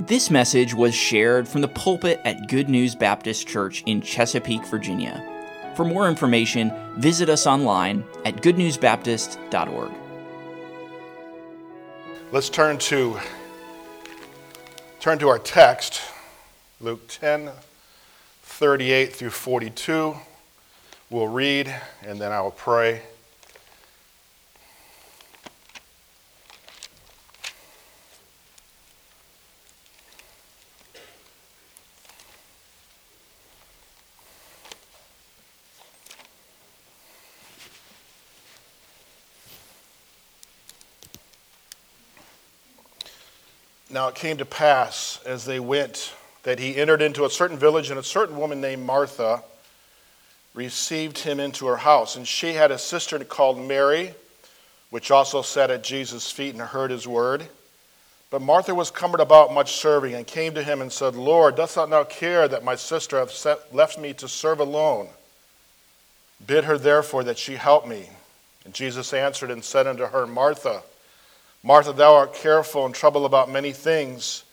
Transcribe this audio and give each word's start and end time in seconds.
This 0.00 0.30
message 0.30 0.74
was 0.74 0.94
shared 0.94 1.48
from 1.48 1.60
the 1.60 1.66
pulpit 1.66 2.20
at 2.24 2.46
Good 2.46 2.68
News 2.68 2.94
Baptist 2.94 3.48
Church 3.48 3.82
in 3.84 4.00
Chesapeake, 4.00 4.64
Virginia. 4.66 5.20
For 5.74 5.84
more 5.84 6.08
information, 6.08 6.72
visit 6.98 7.28
us 7.28 7.48
online 7.48 8.04
at 8.24 8.36
goodnewsbaptist.org. 8.36 9.90
Let's 12.30 12.48
turn 12.48 12.78
to 12.78 13.18
turn 15.00 15.18
to 15.18 15.28
our 15.30 15.40
text, 15.40 16.00
Luke 16.80 17.08
10, 17.08 17.50
38 18.44 19.12
through 19.12 19.30
42. 19.30 20.14
We'll 21.10 21.26
read 21.26 21.74
and 22.02 22.20
then 22.20 22.30
I 22.30 22.40
will 22.40 22.52
pray. 22.52 23.02
Now 43.98 44.06
it 44.06 44.14
came 44.14 44.36
to 44.36 44.44
pass 44.44 45.18
as 45.26 45.44
they 45.44 45.58
went 45.58 46.14
that 46.44 46.60
he 46.60 46.76
entered 46.76 47.02
into 47.02 47.24
a 47.24 47.30
certain 47.30 47.58
village, 47.58 47.90
and 47.90 47.98
a 47.98 48.04
certain 48.04 48.36
woman 48.36 48.60
named 48.60 48.86
Martha 48.86 49.42
received 50.54 51.18
him 51.18 51.40
into 51.40 51.66
her 51.66 51.78
house. 51.78 52.14
And 52.14 52.24
she 52.24 52.52
had 52.52 52.70
a 52.70 52.78
sister 52.78 53.18
called 53.24 53.58
Mary, 53.58 54.14
which 54.90 55.10
also 55.10 55.42
sat 55.42 55.72
at 55.72 55.82
Jesus' 55.82 56.30
feet 56.30 56.54
and 56.54 56.62
heard 56.62 56.92
his 56.92 57.08
word. 57.08 57.48
But 58.30 58.40
Martha 58.40 58.72
was 58.72 58.92
cumbered 58.92 59.18
about 59.18 59.52
much 59.52 59.72
serving, 59.72 60.14
and 60.14 60.24
came 60.24 60.54
to 60.54 60.62
him 60.62 60.80
and 60.80 60.92
said, 60.92 61.16
Lord, 61.16 61.56
dost 61.56 61.74
thou 61.74 61.86
not 61.86 62.08
care 62.08 62.46
that 62.46 62.62
my 62.62 62.76
sister 62.76 63.18
hath 63.18 63.74
left 63.74 63.98
me 63.98 64.12
to 64.12 64.28
serve 64.28 64.60
alone? 64.60 65.08
Bid 66.46 66.62
her 66.62 66.78
therefore 66.78 67.24
that 67.24 67.36
she 67.36 67.56
help 67.56 67.84
me. 67.84 68.10
And 68.64 68.72
Jesus 68.72 69.12
answered 69.12 69.50
and 69.50 69.64
said 69.64 69.88
unto 69.88 70.06
her, 70.06 70.24
Martha, 70.24 70.84
Martha, 71.68 71.92
thou 71.92 72.14
art 72.14 72.32
careful 72.32 72.86
and 72.86 72.94
troubled 72.94 73.26
about 73.26 73.50
many 73.50 73.72
things. 73.72 74.44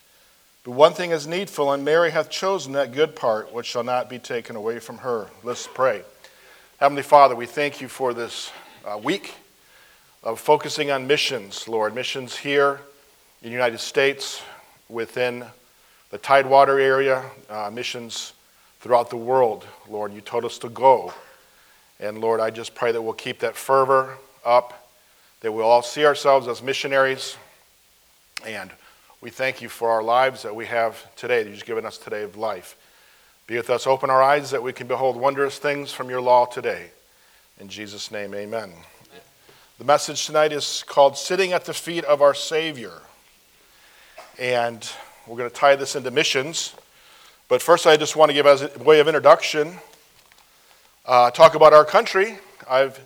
But 0.66 0.72
one 0.72 0.92
thing 0.92 1.12
is 1.12 1.26
needful, 1.26 1.72
and 1.72 1.86
Mary 1.86 2.12
hath 2.12 2.30
chosen 2.30 2.74
that 2.74 2.92
good 2.92 3.16
part 3.16 3.54
which 3.54 3.68
shall 3.68 3.86
not 3.86 4.10
be 4.10 4.20
taken 4.20 4.58
away 4.58 4.80
from 4.80 4.98
her. 4.98 5.28
Let's 5.42 5.66
pray. 5.66 6.02
Heavenly 6.78 7.04
Father, 7.04 7.34
we 7.34 7.46
thank 7.46 7.80
you 7.80 7.88
for 7.88 8.14
this 8.14 8.52
uh, 8.84 9.00
week 9.02 9.34
of 10.24 10.42
focusing 10.42 10.92
on 10.92 11.08
missions, 11.08 11.70
Lord. 11.70 11.96
Missions 11.96 12.36
here 12.36 12.82
in 13.42 13.48
the 13.48 13.54
United 13.54 13.80
States, 13.80 14.42
within 14.90 15.46
the 16.10 16.18
Tidewater 16.18 16.82
area, 16.82 17.24
uh, 17.50 17.72
missions 17.72 18.34
throughout 18.82 19.10
the 19.10 19.16
world, 19.16 19.66
Lord. 19.88 20.14
You 20.14 20.20
told 20.20 20.44
us 20.44 20.58
to 20.58 20.68
go. 20.68 21.14
And 21.98 22.20
Lord, 22.20 22.42
I 22.42 22.50
just 22.50 22.76
pray 22.76 22.92
that 22.92 23.02
we'll 23.02 23.14
keep 23.14 23.40
that 23.40 23.56
fervor 23.56 24.18
up 24.44 24.85
that 25.46 25.52
we'll 25.52 25.68
all 25.68 25.84
see 25.84 26.04
ourselves 26.08 26.48
as 26.48 26.64
missionaries. 26.64 27.38
And 28.48 28.72
we 29.22 29.30
thank 29.30 29.62
you 29.62 29.70
for 29.70 29.92
our 29.92 30.02
lives 30.02 30.42
that 30.42 30.56
we 30.56 30.66
have 30.66 31.16
today, 31.16 31.44
that 31.44 31.50
you've 31.52 31.66
given 31.66 31.86
us 31.86 32.00
today 32.00 32.24
of 32.24 32.36
life. 32.36 32.76
Be 33.46 33.56
with 33.56 33.70
us, 33.70 33.86
open 33.86 34.10
our 34.10 34.24
eyes 34.24 34.50
that 34.50 34.64
we 34.64 34.74
can 34.74 34.88
behold 34.88 35.16
wondrous 35.16 35.60
things 35.60 35.92
from 35.92 36.10
your 36.10 36.20
law 36.20 36.48
today. 36.48 36.90
In 37.60 37.70
Jesus' 37.70 38.10
name, 38.10 38.34
amen. 38.34 38.74
The 39.78 39.84
message 39.86 40.26
tonight 40.26 40.52
is 40.52 40.84
called 40.88 41.16
Sitting 41.16 41.54
at 41.54 41.66
the 41.66 41.76
Feet 41.76 42.06
of 42.06 42.24
Our 42.24 42.34
Savior. 42.34 43.04
And 44.40 44.90
we're 45.28 45.38
going 45.38 45.52
to 45.52 45.56
tie 45.56 45.76
this 45.76 45.96
into 45.96 46.10
missions. 46.10 46.74
But 47.50 47.62
first, 47.62 47.86
I 47.86 47.98
just 47.98 48.16
want 48.16 48.32
to 48.32 48.34
give, 48.34 48.48
as 48.48 48.64
a 48.64 48.72
way 48.80 49.00
of 49.00 49.08
introduction, 49.08 49.76
uh, 51.06 51.30
talk 51.30 51.54
about 51.54 51.72
our 51.72 51.86
country. 51.86 52.40
I've 52.68 53.00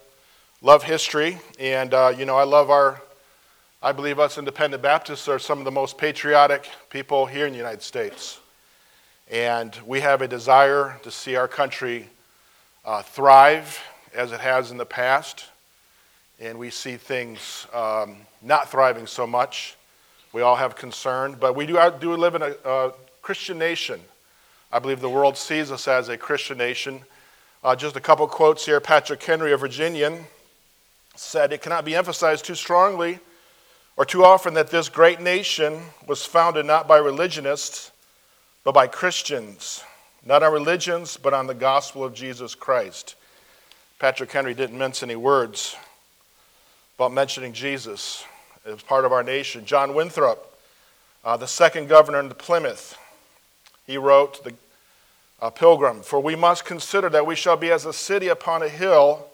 love 0.62 0.84
history, 0.84 1.40
and 1.58 1.94
uh, 1.94 2.14
you 2.16 2.25
know, 2.25 2.36
I 2.36 2.44
love 2.44 2.70
our. 2.70 3.02
I 3.81 3.94
believe 3.94 4.20
us 4.20 4.38
independent 4.38 4.84
Baptists 4.84 5.30
are 5.30 5.40
some 5.40 5.58
of 5.59 5.64
the 5.64 5.72
most 5.72 5.97
patriotic 5.97 6.68
people 6.90 7.25
here 7.25 7.46
in 7.46 7.53
the 7.53 7.58
United 7.58 7.81
States. 7.81 8.40
And 9.31 9.74
we 9.86 10.02
have 10.02 10.22
a 10.22 10.28
desire 10.28 11.00
to 11.03 11.12
see 11.12 11.38
our 11.38 11.47
country 11.47 12.09
uh, 12.84 13.03
thrive 13.03 13.80
as 14.14 14.34
it 14.34 14.42
has 14.42 14.72
in 14.72 14.78
the 14.78 14.86
past. 14.86 15.46
And 16.42 16.59
we 16.59 16.72
see 16.72 16.97
things 16.97 17.68
um, 17.74 18.18
not 18.41 18.70
thriving 18.70 19.08
so 19.08 19.26
much. 19.26 19.78
We 20.34 20.41
all 20.41 20.58
have 20.58 20.76
concern, 20.76 21.38
but 21.40 21.56
we 21.56 21.66
do, 21.66 21.78
uh, 21.78 21.90
do 21.90 22.14
live 22.18 22.36
in 22.36 22.41
a, 22.41 22.56
a 22.66 22.91
Christian 23.22 23.58
nation. 23.58 24.02
I 24.74 24.80
believe 24.80 25.00
the 25.00 25.09
world 25.09 25.38
sees 25.38 25.72
us 25.72 25.88
as 25.88 26.09
a 26.09 26.18
Christian 26.18 26.58
nation. 26.58 27.00
Uh, 27.64 27.78
just 27.78 27.96
a 27.96 28.02
couple 28.02 28.28
quotes 28.28 28.66
here. 28.66 28.81
Patrick 28.81 29.24
Henry, 29.24 29.53
a 29.53 29.58
Virginian, 29.58 30.26
said 31.19 31.52
it 31.52 31.62
cannot 31.62 31.85
be 31.85 31.96
emphasized 31.96 32.46
too 32.46 32.56
strongly 32.56 33.19
or 33.97 34.06
too 34.06 34.24
often 34.24 34.53
that 34.53 34.69
this 34.69 34.88
great 34.88 35.19
nation 35.19 35.81
was 36.07 36.25
founded 36.25 36.66
not 36.66 36.88
by 36.88 36.97
religionists, 36.97 37.91
but 38.63 38.72
by 38.74 38.88
Christians, 38.88 39.84
not 40.25 40.44
on 40.44 40.53
religions, 40.53 41.18
but 41.18 41.34
on 41.34 41.47
the 41.47 41.53
gospel 41.53 42.06
of 42.06 42.13
Jesus 42.13 42.56
Christ. 42.56 43.16
Patrick 44.00 44.31
Henry 44.31 44.53
didn't 44.53 44.78
mince 44.78 45.03
any 45.03 45.18
words 45.18 45.75
about 46.96 47.12
mentioning 47.12 47.52
Jesus 47.52 48.24
as 48.66 48.81
part 48.81 49.03
of 49.03 49.12
our 49.12 49.24
nation. 49.24 49.66
John 49.66 49.94
Winthrop, 49.94 50.58
uh, 51.25 51.35
the 51.35 51.47
second 51.47 51.90
governor 51.90 52.22
in 52.22 52.29
Plymouth, 52.29 52.97
he 53.85 53.97
wrote, 53.97 54.41
the 54.46 54.53
uh, 55.41 55.50
Pilgrim, 55.50 56.02
For 56.02 56.22
we 56.22 56.38
must 56.38 56.63
consider 56.63 57.09
that 57.09 57.25
we 57.25 57.35
shall 57.35 57.58
be 57.58 57.72
as 57.72 57.85
a 57.85 57.91
city 57.91 58.29
upon 58.29 58.63
a 58.63 58.69
hill 58.69 59.28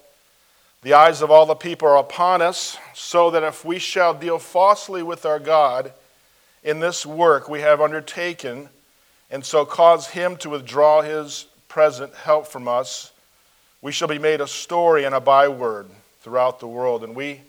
the 0.85 0.93
eyes 0.93 1.23
of 1.23 1.31
all 1.31 1.47
the 1.47 1.55
people 1.55 1.87
are 1.87 1.97
upon 1.97 2.43
us, 2.43 2.77
so 2.93 3.31
that 3.31 3.41
if 3.41 3.65
we 3.65 3.79
shall 3.79 4.13
deal 4.13 4.37
falsely 4.37 5.01
with 5.01 5.25
our 5.25 5.39
God 5.39 5.91
in 6.63 6.79
this 6.79 7.07
work 7.07 7.49
we 7.49 7.61
have 7.61 7.81
undertaken, 7.81 8.69
and 9.31 9.43
so 9.43 9.65
cause 9.65 10.05
him 10.05 10.37
to 10.37 10.51
withdraw 10.51 11.01
his 11.01 11.47
present 11.67 12.13
help 12.13 12.45
from 12.45 12.67
us, 12.67 13.11
we 13.81 13.91
shall 13.91 14.07
be 14.07 14.19
made 14.19 14.41
a 14.41 14.47
story 14.47 15.05
and 15.05 15.15
a 15.15 15.19
byword 15.19 15.87
throughout 16.21 16.59
the 16.59 16.67
world. 16.67 17.03
And 17.03 17.15
we, 17.15 17.41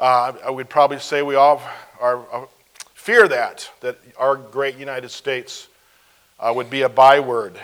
uh, 0.00 0.32
I 0.42 0.48
would 0.48 0.70
probably 0.70 1.00
say 1.00 1.20
we 1.20 1.34
all 1.34 1.60
are, 2.00 2.24
uh, 2.32 2.46
fear 2.94 3.28
that, 3.28 3.70
that 3.82 3.98
our 4.16 4.36
great 4.36 4.78
United 4.78 5.10
States 5.10 5.68
uh, 6.40 6.50
would 6.56 6.70
be 6.70 6.80
a 6.80 6.88
byword. 6.88 7.60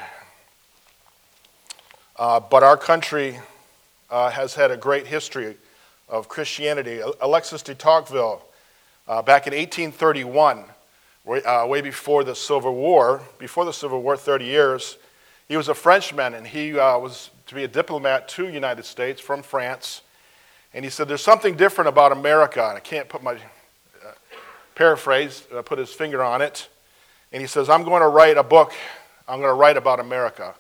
Uh, 2.17 2.39
but 2.39 2.63
our 2.63 2.77
country 2.77 3.41
uh, 4.11 4.31
has 4.31 4.55
had 4.55 4.71
a 4.71 4.77
great 4.77 5.07
history 5.07 5.57
of 6.09 6.29
Christianity. 6.29 7.01
Alexis 7.21 7.63
de 7.63 7.75
Tocqueville, 7.75 8.43
uh, 9.09 9.23
back 9.23 9.47
in 9.47 9.55
1831, 9.55 10.65
way, 11.25 11.43
uh, 11.45 11.67
way, 11.67 11.81
before 11.81 12.25
the 12.25 12.35
Civil 12.35 12.75
War, 12.75 13.23
before 13.39 13.65
the 13.65 13.73
Civil 13.73 14.03
War, 14.03 14.17
30 14.17 14.45
years, 14.45 14.99
he 15.49 15.57
was 15.57 15.69
a 15.69 15.75
Frenchman 15.75 16.35
and 16.35 16.47
he 16.47 16.79
uh, 16.79 16.99
was 16.99 17.31
to 17.47 17.55
be 17.55 17.65
a 17.65 17.69
diplomat 17.69 18.29
to 18.29 18.47
the 18.47 18.53
United 18.53 18.85
States 18.85 19.21
from 19.21 19.43
France. 19.43 20.03
And 20.73 20.85
he 20.85 20.91
said, 20.91 21.09
There's 21.09 21.23
something 21.23 21.57
different 21.57 21.89
about 21.89 22.13
America. 22.13 22.65
And 22.69 22.77
I 22.77 22.81
can't 22.81 23.09
put 23.09 23.23
my 23.23 23.35
uh, 23.35 24.13
paraphrase, 24.77 25.47
uh, 25.53 25.63
put 25.63 25.79
his 25.79 25.93
finger 25.93 26.23
on 26.23 26.41
it. 26.41 26.69
And 27.33 27.41
he 27.41 27.49
says, 27.49 27.69
I'm 27.69 27.83
going 27.83 28.03
to 28.03 28.09
write 28.09 28.37
a 28.37 28.43
book. 28.43 28.73
I'm 29.27 29.41
going 29.41 29.51
to 29.51 29.55
write 29.55 29.77
about 29.77 29.99
America. 29.99 30.55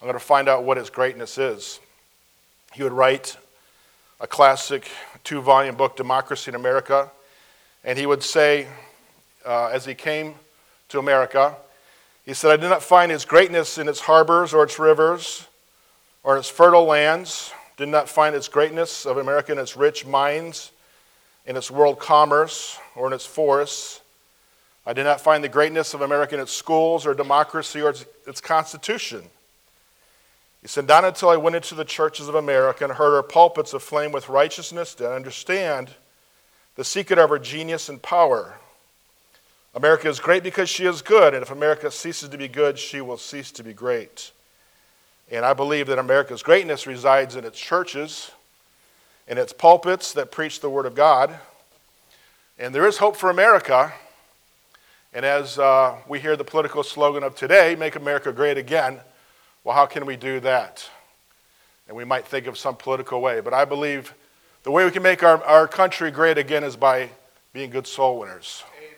I'm 0.00 0.06
going 0.06 0.18
to 0.18 0.24
find 0.24 0.48
out 0.48 0.64
what 0.64 0.78
its 0.78 0.90
greatness 0.90 1.38
is. 1.38 1.78
He 2.74 2.82
would 2.82 2.92
write 2.92 3.36
a 4.20 4.26
classic 4.26 4.88
two 5.24 5.40
volume 5.42 5.76
book, 5.76 5.96
Democracy 5.96 6.50
in 6.50 6.54
America, 6.54 7.10
and 7.84 7.98
he 7.98 8.06
would 8.06 8.22
say, 8.22 8.66
uh, 9.44 9.66
as 9.66 9.84
he 9.84 9.94
came 9.94 10.34
to 10.88 10.98
America, 10.98 11.56
he 12.24 12.32
said, 12.32 12.50
I 12.50 12.56
did 12.56 12.70
not 12.70 12.82
find 12.82 13.10
its 13.12 13.24
greatness 13.24 13.78
in 13.78 13.88
its 13.88 14.00
harbors 14.00 14.54
or 14.54 14.62
its 14.62 14.78
rivers 14.78 15.48
or 16.22 16.38
its 16.38 16.48
fertile 16.48 16.84
lands, 16.84 17.52
did 17.76 17.88
not 17.88 18.08
find 18.08 18.34
its 18.34 18.48
greatness 18.48 19.04
of 19.04 19.18
America 19.18 19.52
in 19.52 19.58
its 19.58 19.76
rich 19.76 20.06
mines, 20.06 20.70
in 21.46 21.56
its 21.56 21.70
world 21.70 21.98
commerce, 21.98 22.78
or 22.94 23.08
in 23.08 23.12
its 23.12 23.26
forests. 23.26 24.00
I 24.86 24.92
did 24.92 25.04
not 25.04 25.20
find 25.20 25.42
the 25.42 25.48
greatness 25.48 25.94
of 25.94 26.00
America 26.00 26.34
in 26.34 26.40
its 26.40 26.52
schools 26.52 27.06
or 27.06 27.14
democracy 27.14 27.80
or 27.80 27.90
its, 27.90 28.04
its 28.26 28.40
constitution. 28.40 29.24
He 30.62 30.68
said, 30.68 30.86
Not 30.86 31.04
until 31.04 31.28
I 31.28 31.36
went 31.36 31.56
into 31.56 31.74
the 31.74 31.84
churches 31.84 32.28
of 32.28 32.36
America 32.36 32.84
and 32.84 32.94
heard 32.94 33.16
her 33.16 33.22
pulpits 33.22 33.74
aflame 33.74 34.12
with 34.12 34.28
righteousness 34.28 34.94
did 34.94 35.08
I 35.08 35.14
understand 35.14 35.90
the 36.76 36.84
secret 36.84 37.18
of 37.18 37.28
her 37.30 37.38
genius 37.38 37.88
and 37.88 38.00
power. 38.00 38.54
America 39.74 40.08
is 40.08 40.20
great 40.20 40.42
because 40.42 40.68
she 40.68 40.86
is 40.86 41.02
good, 41.02 41.34
and 41.34 41.42
if 41.42 41.50
America 41.50 41.90
ceases 41.90 42.28
to 42.28 42.38
be 42.38 42.48
good, 42.48 42.78
she 42.78 43.00
will 43.00 43.16
cease 43.16 43.50
to 43.52 43.64
be 43.64 43.72
great. 43.72 44.32
And 45.30 45.44
I 45.44 45.54
believe 45.54 45.86
that 45.88 45.98
America's 45.98 46.42
greatness 46.42 46.86
resides 46.86 47.36
in 47.36 47.44
its 47.44 47.58
churches, 47.58 48.30
in 49.26 49.38
its 49.38 49.52
pulpits 49.52 50.12
that 50.12 50.30
preach 50.30 50.60
the 50.60 50.70
Word 50.70 50.86
of 50.86 50.94
God. 50.94 51.34
And 52.58 52.74
there 52.74 52.86
is 52.86 52.98
hope 52.98 53.16
for 53.16 53.30
America. 53.30 53.92
And 55.14 55.24
as 55.24 55.58
uh, 55.58 55.96
we 56.06 56.20
hear 56.20 56.36
the 56.36 56.44
political 56.44 56.82
slogan 56.82 57.22
of 57.22 57.34
today, 57.34 57.74
Make 57.74 57.96
America 57.96 58.30
Great 58.30 58.58
Again, 58.58 59.00
well, 59.64 59.74
how 59.74 59.86
can 59.86 60.06
we 60.06 60.16
do 60.16 60.40
that? 60.40 60.88
And 61.88 61.96
we 61.96 62.04
might 62.04 62.26
think 62.26 62.46
of 62.46 62.58
some 62.58 62.76
political 62.76 63.20
way, 63.20 63.40
but 63.40 63.54
I 63.54 63.64
believe 63.64 64.14
the 64.62 64.70
way 64.70 64.84
we 64.84 64.90
can 64.90 65.02
make 65.02 65.22
our, 65.22 65.42
our 65.44 65.66
country 65.68 66.10
great 66.10 66.38
again 66.38 66.64
is 66.64 66.76
by 66.76 67.10
being 67.52 67.70
good 67.70 67.86
soul 67.86 68.20
winners, 68.20 68.64
Amen. 68.78 68.90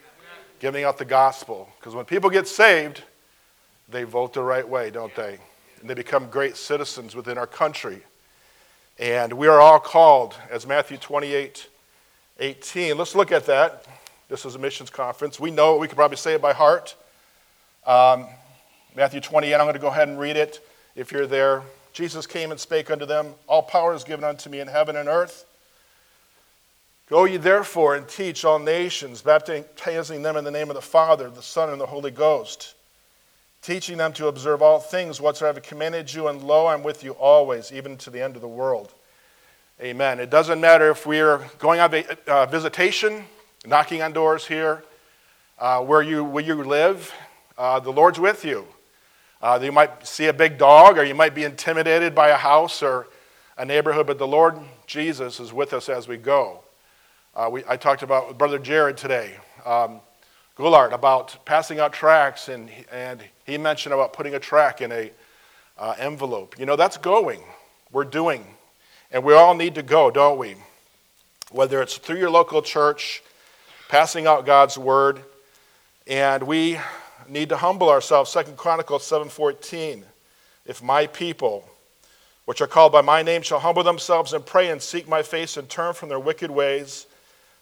giving 0.61 0.85
out 0.85 0.99
the 0.99 1.05
gospel. 1.05 1.69
Because 1.79 1.95
when 1.95 2.05
people 2.05 2.31
get 2.31 2.47
saved, 2.47 3.03
they 3.89 4.05
vote 4.05 4.33
the 4.33 4.43
right 4.43 4.69
way, 4.69 4.91
don't 4.91 5.15
they? 5.15 5.39
And 5.81 5.91
they 5.91 5.95
become 5.95 6.29
great 6.29 6.57
citizens 6.57 7.15
within 7.15 7.37
our 7.37 7.47
country. 7.47 8.03
And 8.99 9.33
we 9.33 9.49
are 9.49 9.61
all 9.61 9.81
called, 9.81 10.37
as 10.51 10.67
Matthew 10.67 10.97
28 10.97 11.69
18. 12.41 12.99
Let's 12.99 13.15
look 13.15 13.31
at 13.31 13.47
that. 13.47 13.87
This 14.29 14.45
is 14.45 14.57
a 14.57 14.59
missions 14.59 14.91
conference. 14.91 15.39
We 15.39 15.51
know 15.51 15.77
it, 15.77 15.81
we 15.81 15.87
could 15.87 15.97
probably 15.97 16.17
say 16.17 16.35
it 16.35 16.43
by 16.43 16.53
heart. 16.53 16.97
Um, 17.87 18.27
Matthew 18.97 19.21
28, 19.21 19.55
I'm 19.55 19.61
going 19.61 19.75
to 19.75 19.81
go 19.81 19.89
ahead 19.89 20.07
and 20.07 20.21
read 20.21 20.37
it 20.37 20.65
if 20.95 21.11
you're 21.11 21.27
there. 21.27 21.63
Jesus 21.93 22.27
came 22.27 22.53
and 22.53 22.61
spake 22.61 22.93
unto 22.93 23.07
them, 23.07 23.35
All 23.49 23.63
power 23.63 23.93
is 23.93 24.05
given 24.05 24.25
unto 24.25 24.49
me 24.49 24.61
in 24.61 24.69
heaven 24.69 24.95
and 24.95 25.09
earth. 25.09 25.45
Go 27.11 27.25
ye 27.25 27.37
therefore 27.37 27.97
and 27.97 28.09
teach 28.09 28.45
all 28.45 28.59
nations, 28.59 29.21
baptizing 29.21 30.23
them 30.23 30.37
in 30.37 30.45
the 30.45 30.51
name 30.51 30.71
of 30.71 30.77
the 30.77 30.83
Father, 30.83 31.29
the 31.29 31.43
Son, 31.43 31.71
and 31.71 31.81
the 31.81 31.87
Holy 31.87 32.13
Ghost, 32.13 32.75
teaching 33.63 33.99
them 33.99 34.13
to 34.15 34.29
observe 34.29 34.63
all 34.63 34.79
things 34.79 35.21
whatsoever 35.21 35.59
I 35.59 35.61
commanded 35.61 36.13
you, 36.15 36.29
and 36.29 36.43
lo, 36.43 36.69
I'm 36.69 36.83
with 36.83 37.03
you 37.03 37.13
always, 37.13 37.73
even 37.73 37.97
to 37.99 38.11
the 38.11 38.23
end 38.23 38.37
of 38.37 38.43
the 38.43 38.49
world. 38.49 38.95
Amen. 39.81 40.21
It 40.21 40.31
doesn't 40.31 40.61
matter 40.61 40.91
if 40.91 41.05
we're 41.05 41.39
going 41.59 41.81
on 41.81 41.93
uh, 42.29 42.47
visitation, 42.47 43.25
knocking 43.67 44.03
on 44.03 44.13
doors 44.13 44.47
here, 44.47 44.85
uh, 45.59 45.81
where, 45.81 46.03
you, 46.03 46.23
where 46.23 46.45
you 46.45 46.55
live, 46.63 47.13
uh, 47.59 47.81
the 47.81 47.91
Lord's 47.91 48.21
with 48.21 48.45
you. 48.45 48.67
Uh, 49.45 49.61
you 49.63 49.71
might 49.71 50.07
see 50.07 50.25
a 50.29 50.33
big 50.33 50.57
dog, 50.57 50.97
or 50.97 51.05
you 51.05 51.15
might 51.15 51.35
be 51.35 51.45
intimidated 51.45 52.15
by 52.15 52.31
a 52.31 52.35
house 52.35 52.83
or 52.83 53.09
a 53.59 53.65
neighborhood, 53.67 54.07
but 54.07 54.17
the 54.17 54.27
Lord 54.27 54.59
Jesus 54.87 55.39
is 55.39 55.53
with 55.53 55.75
us 55.75 55.91
as 55.91 56.09
we 56.09 56.17
go. 56.17 56.61
Uh, 57.37 57.51
we, 57.53 57.63
I 57.69 57.77
talked 57.77 58.03
about 58.03 58.27
with 58.27 58.39
Brother 58.39 58.59
Jared 58.59 58.97
today, 58.97 59.35
um, 59.67 60.01
Goulart, 60.57 60.93
about 60.93 61.45
passing 61.45 61.79
out 61.79 61.93
tracts, 61.93 62.49
and, 62.49 62.71
and 62.91 63.23
he 63.45 63.59
mentioned 63.59 63.93
about 63.93 64.15
putting 64.15 64.35
a 64.35 64.41
track 64.41 64.81
in 64.81 64.91
a 64.91 65.11
uh, 65.77 65.95
envelope. 65.99 66.59
You 66.59 66.65
know, 66.65 66.77
that's 66.77 66.97
going. 66.97 67.43
We're 67.93 68.05
doing. 68.05 68.47
And 69.13 69.23
we 69.23 69.35
all 69.35 69.53
need 69.53 69.75
to 69.75 69.83
go, 69.83 70.11
don't 70.11 70.39
we? 70.39 70.55
Whether 71.51 71.83
it's 71.83 71.99
through 71.99 72.19
your 72.19 72.31
local 72.31 72.63
church, 72.63 73.23
passing 73.91 74.27
out 74.27 74.47
God's 74.47 74.79
word, 74.79 75.21
and 76.07 76.45
we 76.45 76.79
need 77.29 77.49
to 77.49 77.57
humble 77.57 77.89
ourselves. 77.89 78.31
Second 78.31 78.57
Chronicles 78.57 79.07
7:14. 79.07 80.05
If 80.67 80.83
my 80.83 81.07
people, 81.07 81.69
which 82.45 82.61
are 82.61 82.67
called 82.67 82.93
by 82.93 83.03
my 83.03 83.23
name, 83.23 83.43
shall 83.43 83.61
humble 83.61 83.83
themselves 83.83 84.33
and 84.33 84.45
pray 84.45 84.71
and 84.71 84.83
seek 84.83 85.07
my 85.07 85.23
face 85.23 85.57
and 85.57 85.69
turn 85.69 85.93
from 85.95 86.09
their 86.09 86.19
wicked 86.19 86.51
ways, 86.51 87.07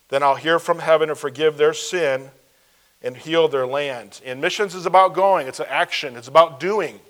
then 0.08 0.22
I'll 0.22 0.36
hear 0.36 0.58
from 0.58 0.78
heaven 0.78 1.08
and 1.08 1.18
forgive 1.18 1.56
their 1.56 1.74
sin 1.74 2.30
and 3.02 3.16
heal 3.16 3.48
their 3.48 3.66
land. 3.66 4.20
And 4.24 4.40
missions 4.40 4.74
is 4.74 4.86
about 4.86 5.14
going, 5.14 5.48
it's 5.48 5.60
an 5.60 5.66
action, 5.68 6.16
it's 6.16 6.28
about 6.28 6.60
doing. 6.60 7.00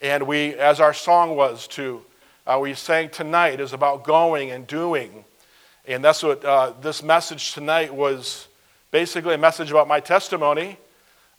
And 0.00 0.26
we, 0.26 0.54
as 0.54 0.80
our 0.80 0.94
song 0.94 1.34
was 1.34 1.66
to, 1.68 2.04
uh, 2.46 2.58
we 2.60 2.74
sang 2.74 3.08
tonight, 3.08 3.60
is 3.60 3.72
about 3.72 4.04
going 4.04 4.50
and 4.50 4.66
doing. 4.66 5.24
And 5.86 6.04
that's 6.04 6.22
what 6.22 6.44
uh, 6.44 6.74
this 6.80 7.02
message 7.02 7.52
tonight 7.52 7.92
was 7.92 8.48
basically 8.90 9.34
a 9.34 9.38
message 9.38 9.70
about 9.70 9.88
my 9.88 10.00
testimony 10.00 10.78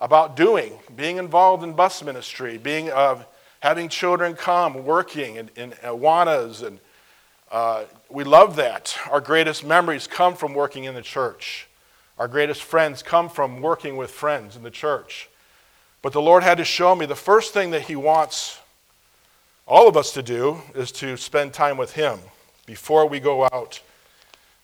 about 0.06 0.36
doing, 0.36 0.78
being 0.96 1.18
involved 1.18 1.64
in 1.64 1.74
bus 1.74 2.04
ministry, 2.04 2.60
being 2.60 2.92
uh, 2.92 3.24
having 3.62 3.90
children 3.90 4.36
come, 4.36 4.86
working 4.86 5.38
in, 5.38 5.50
in 5.56 5.72
Awanas, 5.82 6.62
and 6.62 6.80
uh, 7.52 7.86
we 8.08 8.24
love 8.24 8.56
that. 8.58 8.96
Our 9.10 9.20
greatest 9.20 9.66
memories 9.66 10.06
come 10.06 10.36
from 10.36 10.54
working 10.54 10.84
in 10.84 10.94
the 10.94 11.02
church. 11.02 11.68
Our 12.20 12.28
greatest 12.28 12.62
friends 12.62 13.02
come 13.02 13.30
from 13.30 13.62
working 13.62 13.98
with 13.98 14.12
friends 14.12 14.56
in 14.56 14.62
the 14.62 14.70
church. 14.70 15.28
But 16.04 16.14
the 16.14 16.22
Lord 16.22 16.44
had 16.44 16.60
to 16.60 16.66
show 16.66 16.94
me 16.94 17.08
the 17.08 17.16
first 17.16 17.52
thing 17.52 17.72
that 17.72 17.82
He 17.82 17.96
wants 17.96 18.60
all 19.68 19.88
of 19.88 19.98
us 19.98 20.12
to 20.12 20.22
do 20.22 20.62
is 20.76 20.92
to 20.92 21.18
spend 21.18 21.52
time 21.52 21.78
with 21.78 21.94
Him 21.94 22.20
before 22.68 23.08
we 23.08 23.20
go 23.20 23.46
out 23.46 23.82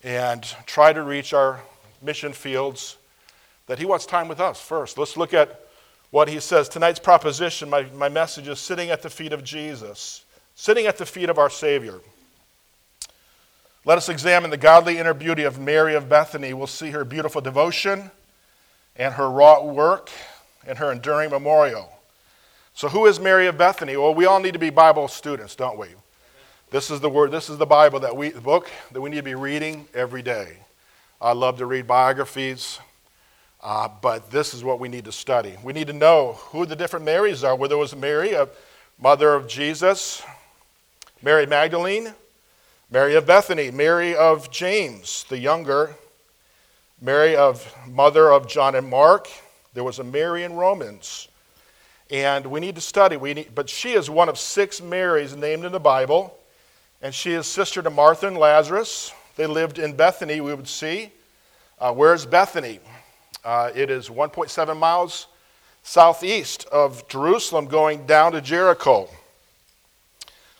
and 0.03 0.43
try 0.67 0.93
to 0.93 1.01
reach 1.01 1.33
our 1.33 1.61
mission 1.99 2.31
fields 2.31 2.97
that 3.67 3.79
he 3.79 3.85
wants 3.85 4.05
time 4.05 4.27
with 4.27 4.39
us 4.39 4.59
first. 4.59 4.97
Let's 4.97 5.17
look 5.17 5.33
at 5.33 5.61
what 6.09 6.27
he 6.27 6.39
says. 6.39 6.69
Tonight's 6.69 6.99
proposition, 6.99 7.69
my, 7.69 7.83
my 7.93 8.09
message 8.09 8.47
is 8.47 8.59
sitting 8.59 8.89
at 8.89 9.01
the 9.01 9.09
feet 9.09 9.33
of 9.33 9.43
Jesus, 9.43 10.25
sitting 10.55 10.85
at 10.85 10.97
the 10.97 11.05
feet 11.05 11.29
of 11.29 11.37
our 11.37 11.49
Savior. 11.49 11.99
Let 13.83 13.97
us 13.97 14.09
examine 14.09 14.51
the 14.51 14.57
godly 14.57 14.99
inner 14.99 15.13
beauty 15.13 15.43
of 15.43 15.57
Mary 15.57 15.95
of 15.95 16.07
Bethany. 16.07 16.53
We'll 16.53 16.67
see 16.67 16.91
her 16.91 17.03
beautiful 17.03 17.41
devotion 17.41 18.11
and 18.95 19.15
her 19.15 19.29
wrought 19.29 19.67
work 19.67 20.11
and 20.67 20.77
her 20.77 20.91
enduring 20.91 21.31
memorial. 21.31 21.91
So, 22.73 22.89
who 22.89 23.05
is 23.05 23.19
Mary 23.19 23.47
of 23.47 23.57
Bethany? 23.57 23.97
Well, 23.97 24.13
we 24.13 24.25
all 24.25 24.39
need 24.39 24.53
to 24.53 24.59
be 24.59 24.69
Bible 24.69 25.07
students, 25.07 25.55
don't 25.55 25.77
we? 25.77 25.87
This 26.69 26.89
is 26.89 27.01
the 27.01 27.09
word, 27.09 27.31
this 27.31 27.49
is 27.49 27.57
the 27.57 27.65
Bible 27.65 27.99
that 28.01 28.15
we, 28.15 28.29
the 28.29 28.39
book 28.39 28.69
that 28.91 29.01
we 29.01 29.09
need 29.09 29.17
to 29.17 29.23
be 29.23 29.35
reading 29.35 29.87
every 29.93 30.21
day. 30.21 30.57
I 31.19 31.33
love 31.33 31.57
to 31.57 31.65
read 31.65 31.85
biographies. 31.85 32.79
Uh, 33.63 33.87
but 34.01 34.31
this 34.31 34.53
is 34.53 34.63
what 34.63 34.79
we 34.79 34.89
need 34.89 35.05
to 35.05 35.11
study. 35.11 35.55
We 35.63 35.73
need 35.73 35.87
to 35.87 35.93
know 35.93 36.39
who 36.49 36.65
the 36.65 36.75
different 36.75 37.05
Marys 37.05 37.43
are. 37.43 37.55
Whether 37.55 37.75
it 37.75 37.79
was 37.79 37.95
Mary, 37.95 38.31
a 38.31 38.49
mother 38.99 39.33
of 39.35 39.47
Jesus, 39.47 40.23
Mary 41.21 41.45
Magdalene, 41.45 42.13
Mary 42.89 43.15
of 43.15 43.27
Bethany, 43.27 43.69
Mary 43.69 44.15
of 44.15 44.49
James 44.49 45.25
the 45.29 45.37
younger, 45.37 45.95
Mary 46.99 47.35
of 47.35 47.71
mother 47.87 48.31
of 48.31 48.47
John 48.47 48.75
and 48.75 48.89
Mark. 48.89 49.27
There 49.73 49.83
was 49.83 49.99
a 49.99 50.03
Mary 50.03 50.43
in 50.43 50.53
Romans. 50.53 51.27
And 52.09 52.45
we 52.47 52.59
need 52.59 52.75
to 52.75 52.81
study. 52.81 53.15
We 53.15 53.33
need, 53.33 53.55
but 53.55 53.69
she 53.69 53.93
is 53.93 54.09
one 54.09 54.27
of 54.27 54.37
six 54.37 54.81
Marys 54.81 55.35
named 55.35 55.65
in 55.65 55.71
the 55.71 55.79
Bible. 55.79 56.37
And 57.01 57.13
she 57.13 57.31
is 57.31 57.47
sister 57.47 57.81
to 57.81 57.89
Martha 57.89 58.27
and 58.27 58.37
Lazarus. 58.37 59.13
They 59.35 59.47
lived 59.47 59.79
in 59.79 59.95
Bethany, 59.95 60.41
we 60.41 60.53
would 60.53 60.67
see. 60.67 61.11
Uh, 61.79 61.93
where's 61.93 62.25
Bethany? 62.25 62.79
Uh, 63.43 63.71
it 63.73 63.89
is 63.89 64.09
1.7 64.09 64.77
miles 64.77 65.27
southeast 65.83 66.65
of 66.65 67.07
Jerusalem, 67.07 67.65
going 67.65 68.05
down 68.05 68.33
to 68.33 68.41
Jericho. 68.41 69.09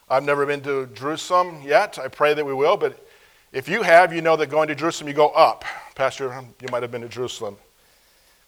I've 0.10 0.24
never 0.24 0.46
been 0.46 0.62
to 0.62 0.88
Jerusalem 0.88 1.62
yet. 1.64 2.00
I 2.00 2.08
pray 2.08 2.34
that 2.34 2.46
we 2.46 2.54
will, 2.54 2.78
but 2.78 3.08
if 3.54 3.70
you 3.70 3.84
have, 3.84 4.14
you 4.14 4.22
know 4.22 4.36
that 4.36 4.48
going 4.48 4.68
to 4.70 4.76
Jerusalem, 4.76 5.10
you 5.10 5.14
go 5.14 5.30
up. 5.30 5.64
Pastor, 5.94 6.44
you 6.62 6.68
might 6.72 6.82
have 6.82 6.92
been 6.92 7.02
to 7.02 7.10
Jerusalem. 7.10 7.58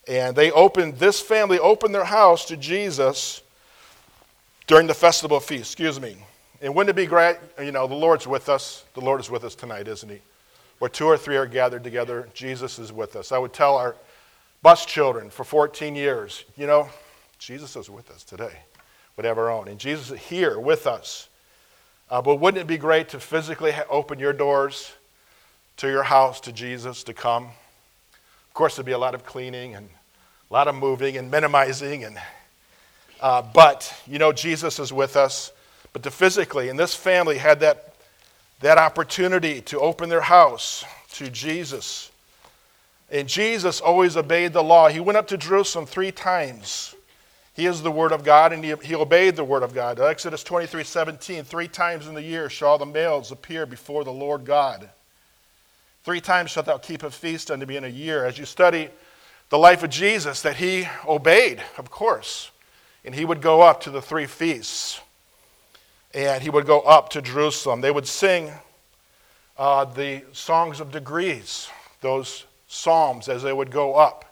And 0.07 0.35
they 0.35 0.51
opened, 0.51 0.97
this 0.97 1.21
family 1.21 1.59
opened 1.59 1.93
their 1.93 2.03
house 2.03 2.45
to 2.45 2.57
Jesus 2.57 3.41
during 4.65 4.87
the 4.87 4.93
festival 4.93 5.39
feast, 5.39 5.73
excuse 5.73 6.01
me. 6.01 6.17
And 6.61 6.73
wouldn't 6.73 6.89
it 6.89 6.99
be 6.99 7.05
great? 7.05 7.37
You 7.61 7.71
know, 7.71 7.85
the 7.85 7.93
Lord's 7.93 8.25
with 8.25 8.49
us. 8.49 8.85
The 8.93 9.01
Lord 9.01 9.19
is 9.19 9.29
with 9.29 9.43
us 9.43 9.53
tonight, 9.53 9.87
isn't 9.87 10.09
He? 10.09 10.19
Where 10.79 10.89
two 10.89 11.05
or 11.05 11.17
three 11.17 11.37
are 11.37 11.45
gathered 11.45 11.83
together, 11.83 12.29
Jesus 12.33 12.79
is 12.79 12.91
with 12.91 13.15
us. 13.15 13.31
I 13.31 13.37
would 13.37 13.53
tell 13.53 13.75
our 13.77 13.95
bus 14.63 14.86
children 14.86 15.29
for 15.29 15.43
14 15.43 15.93
years. 15.93 16.46
You 16.58 16.65
know, 16.65 16.89
Jesus 17.38 17.75
is 17.75 17.89
with 17.89 18.10
us 18.10 18.24
today. 18.24 18.58
We 19.17 19.25
have 19.25 19.38
our 19.38 19.51
own. 19.51 19.67
And 19.67 19.77
Jesus 19.77 20.10
is 20.10 20.20
here 20.20 20.58
with 20.58 20.88
us. 20.88 21.27
Uh, 22.10 22.22
but 22.22 22.38
wouldn't 22.38 22.62
it 22.62 22.67
be 22.67 22.77
great 22.77 23.10
to 23.10 23.20
physically 23.20 23.74
ha- 23.74 23.84
open 23.89 24.20
your 24.20 24.34
doors 24.34 24.93
to 25.77 25.88
your 25.88 26.03
house 26.03 26.39
to 26.41 26.53
Jesus 26.53 27.03
to 27.03 27.13
come? 27.13 27.43
Of 27.43 28.53
course, 28.53 28.75
there'd 28.75 28.86
be 28.86 28.93
a 28.93 28.98
lot 28.98 29.13
of 29.13 29.25
cleaning 29.25 29.75
and 29.75 29.89
a 30.50 30.53
lot 30.53 30.67
of 30.67 30.75
moving 30.75 31.17
and 31.17 31.29
minimizing. 31.29 32.05
And, 32.05 32.17
uh, 33.20 33.41
but, 33.41 33.93
you 34.08 34.17
know, 34.17 34.32
Jesus 34.32 34.79
is 34.79 34.93
with 34.93 35.17
us. 35.17 35.51
But 35.91 36.03
to 36.03 36.12
physically, 36.12 36.70
and 36.70 36.79
this 36.79 36.96
family 36.96 37.38
had 37.38 37.60
that, 37.60 37.93
that 38.62 38.77
opportunity 38.77 39.62
to 39.62 39.79
open 39.79 40.10
their 40.10 40.22
house 40.22 40.86
to 41.13 41.29
Jesus 41.29 42.12
and 43.13 43.29
Jesus 43.29 43.79
always 43.79 44.17
obeyed 44.17 44.53
the 44.53 44.63
law. 44.63 44.89
He 44.89 45.00
went 45.00 45.17
up 45.17 45.27
to 45.27 45.38
Jerusalem 45.38 45.86
three 45.86 46.12
times. 46.12 46.96
He 47.53 47.67
is 47.67 47.84
the 47.84 47.91
Word 47.91 48.12
of 48.12 48.24
God, 48.24 48.51
and 48.51 48.65
he, 48.65 48.74
he 48.84 48.96
obeyed 48.96 49.36
the 49.36 49.43
Word 49.43 49.62
of 49.62 49.75
God. 49.75 50.00
Exodus 50.00 50.43
23 50.43 50.84
17, 50.84 51.43
three 51.43 51.67
times 51.67 52.08
in 52.08 52.15
the 52.15 52.24
year 52.24 52.50
shall 52.50 52.79
the 52.79 52.88
males 52.88 53.32
appear 53.32 53.67
before 53.67 54.03
the 54.03 54.12
Lord 54.12 54.46
God. 54.46 54.89
Three 56.03 56.22
times 56.22 56.50
shalt 56.50 56.65
thou 56.65 56.79
keep 56.79 57.03
a 57.03 57.12
feast 57.12 57.51
unto 57.51 57.67
me 57.67 57.77
in 57.77 57.84
a 57.84 57.88
year. 57.88 58.25
As 58.25 58.39
you 58.39 58.46
study 58.46 58.89
the 59.50 59.60
life 59.60 59.84
of 59.84 59.91
Jesus, 59.91 60.41
that 60.41 60.55
he 60.55 60.88
obeyed, 61.08 61.62
of 61.77 61.91
course. 61.91 62.50
And 63.05 63.13
he 63.13 63.25
would 63.25 63.41
go 63.41 63.62
up 63.62 63.82
to 63.82 63.91
the 63.91 64.01
three 64.01 64.25
feasts. 64.25 65.00
And 66.15 66.41
he 66.41 66.50
would 66.50 66.65
go 66.65 66.79
up 66.82 67.10
to 67.10 67.22
Jerusalem. 67.22 67.82
They 67.82 67.91
would 67.91 68.08
sing 68.08 68.51
uh, 69.55 69.86
the 69.86 70.24
songs 70.32 70.79
of 70.79 70.91
degrees, 70.91 71.70
those 72.01 72.46
psalms 72.73 73.29
as 73.29 73.43
they 73.43 73.53
would 73.53 73.71
go 73.71 73.95
up 73.95 74.25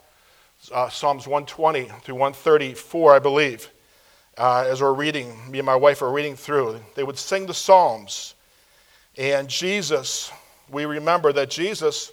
uh, 0.72 0.90
Psalms 0.90 1.28
120 1.28 1.86
through 2.04 2.16
134, 2.16 3.16
I 3.16 3.20
believe, 3.20 3.70
uh, 4.38 4.66
as 4.68 4.82
we're 4.82 4.94
reading, 4.94 5.34
me 5.50 5.60
and 5.60 5.66
my 5.66 5.76
wife 5.76 6.02
are 6.02 6.12
reading 6.12 6.36
through. 6.36 6.80
They 6.96 7.04
would 7.04 7.18
sing 7.18 7.48
the 7.48 7.54
Psalms. 7.54 8.36
And 9.18 9.48
Jesus, 9.48 10.32
we 10.70 10.86
remember 10.86 11.34
that 11.34 11.50
Jesus 11.50 12.12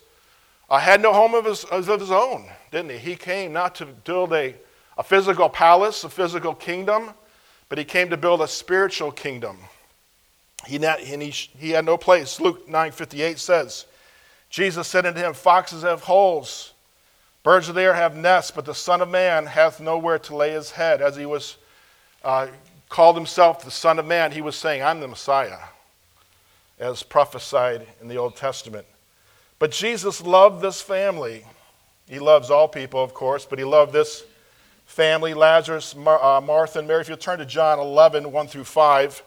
uh, 0.71 0.79
had 0.79 1.01
no 1.01 1.13
home 1.13 1.35
of 1.35 1.45
his, 1.45 1.65
of 1.65 2.01
his 2.01 2.11
own, 2.11 2.47
didn't 2.71 2.93
he? 2.93 2.99
He 2.99 3.17
came 3.17 3.53
not 3.53 3.75
to 3.77 3.87
build 3.87 4.33
a, 4.33 4.55
a 4.97 5.03
physical 5.03 5.49
palace, 5.49 6.05
a 6.05 6.09
physical 6.09 6.55
kingdom, 6.55 7.11
but 7.69 7.79
he 7.79 7.85
came 7.85 8.11
to 8.11 8.17
build 8.17 8.41
a 8.41 8.49
spiritual 8.49 9.13
kingdom. 9.13 9.59
He, 10.67 10.79
not, 10.79 11.01
and 11.01 11.23
he, 11.23 11.31
he 11.31 11.71
had 11.71 11.85
no 11.85 11.97
place. 11.97 12.41
Luke 12.41 12.67
9:58 12.67 13.39
says, 13.39 13.87
Jesus 14.51 14.89
said 14.89 15.07
unto 15.07 15.21
him, 15.21 15.35
Foxes 15.35 15.83
have 15.83 16.03
holes, 16.03 16.73
birds 17.43 17.69
of 17.69 17.75
the 17.75 17.83
air 17.83 17.95
have 17.95 18.17
nests, 18.17 18.51
but 18.51 18.65
the 18.65 18.75
Son 18.75 19.01
of 19.01 19.09
Man 19.09 19.47
hath 19.47 19.81
nowhere 19.81 20.19
to 20.21 20.37
lay 20.37 20.53
his 20.53 20.71
head. 20.71 21.03
As 21.03 21.17
he 21.17 21.27
was 21.27 21.57
uh, 22.25 22.49
called 22.89 23.17
himself 23.17 23.65
the 23.65 23.71
Son 23.71 23.99
of 23.99 24.07
Man, 24.07 24.33
he 24.33 24.41
was 24.41 24.57
saying, 24.57 24.83
I'm 24.83 25.01
the 25.01 25.09
Messiah, 25.09 25.59
as 26.79 27.03
prophesied 27.03 27.87
in 28.01 28.09
the 28.09 28.17
Old 28.17 28.37
Testament. 28.37 28.87
But 29.59 29.73
Jesus 29.73 30.23
loved 30.23 30.63
this 30.63 30.81
family. 30.81 31.45
He 32.09 32.19
loves 32.19 32.51
all 32.51 32.69
people, 32.69 33.03
of 33.03 33.13
course, 33.13 33.45
but 33.45 33.59
he 33.59 33.65
loved 33.65 33.93
this 33.93 34.25
family 34.87 35.35
Lazarus, 35.35 35.95
Mar- 35.95 36.23
uh, 36.23 36.41
Martha, 36.41 36.79
and 36.79 36.89
Mary. 36.89 37.03
If 37.03 37.09
you 37.09 37.17
turn 37.17 37.39
to 37.41 37.45
John 37.45 37.79
11, 37.79 38.33
1 38.33 38.47
through 38.47 38.65
5, 38.65 39.23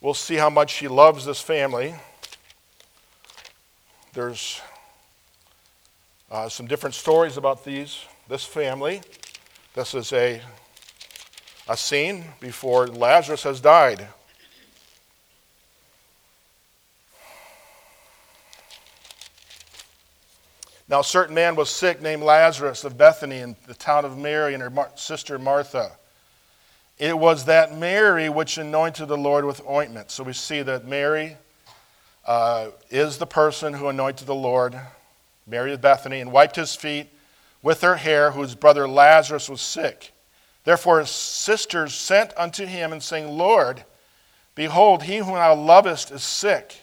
we'll 0.00 0.14
see 0.14 0.36
how 0.36 0.50
much 0.50 0.74
he 0.74 0.88
loves 0.88 1.24
this 1.24 1.40
family. 1.40 1.94
There's 4.16 4.62
uh, 6.30 6.48
some 6.48 6.66
different 6.66 6.94
stories 6.94 7.36
about 7.36 7.66
these, 7.66 8.02
this 8.30 8.46
family. 8.46 9.02
This 9.74 9.92
is 9.92 10.10
a, 10.14 10.40
a 11.68 11.76
scene 11.76 12.24
before 12.40 12.86
Lazarus 12.86 13.42
has 13.42 13.60
died. 13.60 14.08
Now, 20.88 21.00
a 21.00 21.04
certain 21.04 21.34
man 21.34 21.54
was 21.54 21.68
sick 21.68 22.00
named 22.00 22.22
Lazarus 22.22 22.84
of 22.84 22.96
Bethany 22.96 23.40
in 23.40 23.54
the 23.66 23.74
town 23.74 24.06
of 24.06 24.16
Mary 24.16 24.54
and 24.54 24.62
her 24.62 24.70
Mar- 24.70 24.92
sister 24.94 25.38
Martha. 25.38 25.92
It 26.98 27.18
was 27.18 27.44
that 27.44 27.76
Mary 27.76 28.30
which 28.30 28.56
anointed 28.56 29.08
the 29.08 29.18
Lord 29.18 29.44
with 29.44 29.60
ointment. 29.68 30.10
So 30.10 30.24
we 30.24 30.32
see 30.32 30.62
that 30.62 30.86
Mary 30.86 31.36
uh, 32.26 32.68
is 32.90 33.18
the 33.18 33.26
person 33.26 33.74
who 33.74 33.88
anointed 33.88 34.26
the 34.26 34.34
Lord, 34.34 34.78
Mary 35.46 35.72
of 35.72 35.80
Bethany, 35.80 36.20
and 36.20 36.32
wiped 36.32 36.56
his 36.56 36.74
feet 36.74 37.08
with 37.62 37.80
her 37.80 37.96
hair, 37.96 38.32
whose 38.32 38.54
brother 38.54 38.88
Lazarus 38.88 39.48
was 39.48 39.60
sick. 39.60 40.12
Therefore 40.64 41.00
his 41.00 41.10
sisters 41.10 41.94
sent 41.94 42.32
unto 42.36 42.66
him 42.66 42.92
and 42.92 43.02
saying, 43.02 43.28
Lord, 43.28 43.84
behold, 44.54 45.04
he 45.04 45.18
whom 45.18 45.34
thou 45.34 45.54
lovest 45.54 46.10
is 46.10 46.24
sick. 46.24 46.82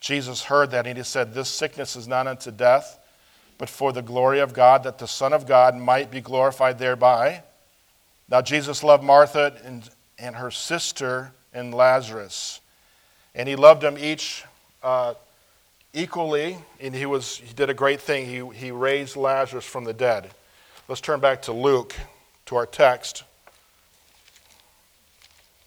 Jesus 0.00 0.44
heard 0.44 0.70
that, 0.70 0.86
and 0.86 0.96
he 0.96 1.04
said, 1.04 1.34
This 1.34 1.48
sickness 1.48 1.96
is 1.96 2.06
not 2.06 2.26
unto 2.26 2.50
death 2.50 2.98
but 3.58 3.68
for 3.68 3.92
the 3.92 4.02
glory 4.02 4.40
of 4.40 4.52
God, 4.52 4.82
that 4.84 4.98
the 4.98 5.06
Son 5.06 5.32
of 5.32 5.46
God 5.46 5.76
might 5.76 6.10
be 6.10 6.20
glorified 6.20 6.78
thereby. 6.78 7.42
Now, 8.28 8.42
Jesus 8.42 8.82
loved 8.82 9.04
Martha 9.04 9.56
and, 9.64 9.88
and 10.18 10.36
her 10.36 10.50
sister 10.50 11.32
and 11.52 11.72
Lazarus, 11.72 12.60
and 13.34 13.48
he 13.48 13.56
loved 13.56 13.82
them 13.82 13.96
each 13.98 14.44
uh, 14.82 15.14
equally, 15.92 16.58
and 16.80 16.94
he, 16.94 17.06
was, 17.06 17.38
he 17.38 17.52
did 17.54 17.70
a 17.70 17.74
great 17.74 18.00
thing. 18.00 18.26
He, 18.26 18.56
he 18.56 18.70
raised 18.70 19.16
Lazarus 19.16 19.64
from 19.64 19.84
the 19.84 19.92
dead. 19.92 20.30
Let's 20.88 21.00
turn 21.00 21.20
back 21.20 21.42
to 21.42 21.52
Luke, 21.52 21.94
to 22.46 22.56
our 22.56 22.66
text. 22.66 23.24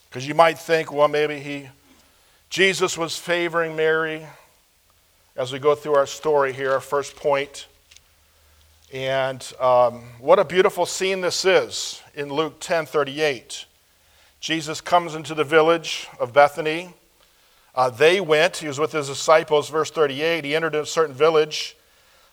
Because 0.10 0.28
you 0.28 0.34
might 0.34 0.58
think, 0.58 0.92
well, 0.92 1.08
maybe 1.08 1.40
he, 1.40 1.70
Jesus 2.50 2.98
was 2.98 3.18
favoring 3.18 3.76
Mary. 3.76 4.26
As 5.36 5.52
we 5.52 5.60
go 5.60 5.76
through 5.76 5.96
our 5.96 6.08
story 6.08 6.54
here, 6.54 6.72
our 6.72 6.82
first 6.82 7.16
point 7.16 7.68
and 8.94 9.52
um, 9.60 10.04
what 10.20 10.40
a 10.40 10.46
beautiful 10.46 10.86
scene 10.86 11.20
this 11.20 11.44
is 11.44 12.02
in 12.16 12.32
Luke 12.32 12.56
10 12.62 12.86
38. 12.86 13.66
Jesus 14.40 14.80
comes 14.80 15.14
into 15.14 15.36
the 15.36 15.44
village 15.44 16.08
of 16.22 16.32
Bethany. 16.32 16.94
Uh, 17.78 17.92
they 17.92 18.20
went, 18.20 18.58
he 18.58 18.68
was 18.68 18.80
with 18.80 18.92
his 18.92 19.08
disciples, 19.08 19.70
verse 19.70 19.92
38. 19.92 20.44
He 20.44 20.56
entered 20.56 20.74
a 20.74 20.84
certain 20.84 21.14
village. 21.14 21.78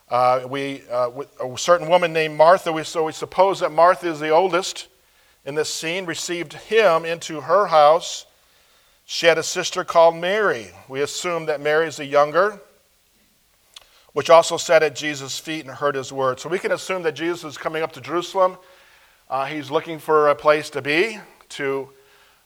Uh, 0.08 0.40
we, 0.48 0.82
uh, 0.90 1.10
a 1.38 1.58
certain 1.58 1.88
woman 1.88 2.14
named 2.14 2.36
Martha, 2.36 2.72
we, 2.72 2.82
so 2.82 3.04
we 3.04 3.12
suppose 3.12 3.60
that 3.60 3.70
Martha 3.70 4.08
is 4.08 4.18
the 4.18 4.30
oldest 4.30 4.88
in 5.44 5.54
this 5.54 5.68
scene, 5.68 6.06
received 6.06 6.54
him 6.54 7.04
into 7.04 7.42
her 7.42 7.66
house. 7.66 8.24
She 9.04 9.26
had 9.26 9.36
a 9.36 9.42
sister 9.42 9.84
called 9.84 10.16
Mary. 10.16 10.70
We 10.88 11.02
assume 11.02 11.44
that 11.46 11.60
Mary 11.60 11.88
is 11.88 11.98
the 11.98 12.06
younger 12.06 12.58
which 14.14 14.30
also 14.30 14.56
sat 14.56 14.82
at 14.82 14.94
Jesus' 14.94 15.38
feet 15.38 15.66
and 15.66 15.74
heard 15.74 15.96
his 15.96 16.12
word. 16.12 16.40
So 16.40 16.48
we 16.48 16.58
can 16.58 16.72
assume 16.72 17.02
that 17.02 17.12
Jesus 17.12 17.44
is 17.44 17.58
coming 17.58 17.82
up 17.82 17.92
to 17.92 18.00
Jerusalem. 18.00 18.56
Uh, 19.28 19.44
he's 19.44 19.70
looking 19.70 19.98
for 19.98 20.28
a 20.28 20.34
place 20.34 20.70
to 20.70 20.80
be, 20.80 21.18
to, 21.50 21.90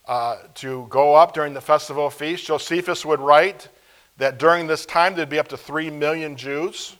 uh, 0.09 0.39
to 0.55 0.85
go 0.89 1.15
up 1.15 1.33
during 1.33 1.53
the 1.53 1.61
festival 1.61 2.09
feast. 2.09 2.47
Josephus 2.47 3.05
would 3.05 3.21
write 3.21 3.69
that 4.17 4.37
during 4.37 4.67
this 4.67 4.85
time 4.85 5.15
there'd 5.15 5.29
be 5.29 5.39
up 5.39 5.47
to 5.47 5.55
three 5.55 5.89
million 5.89 6.35
Jews 6.35 6.97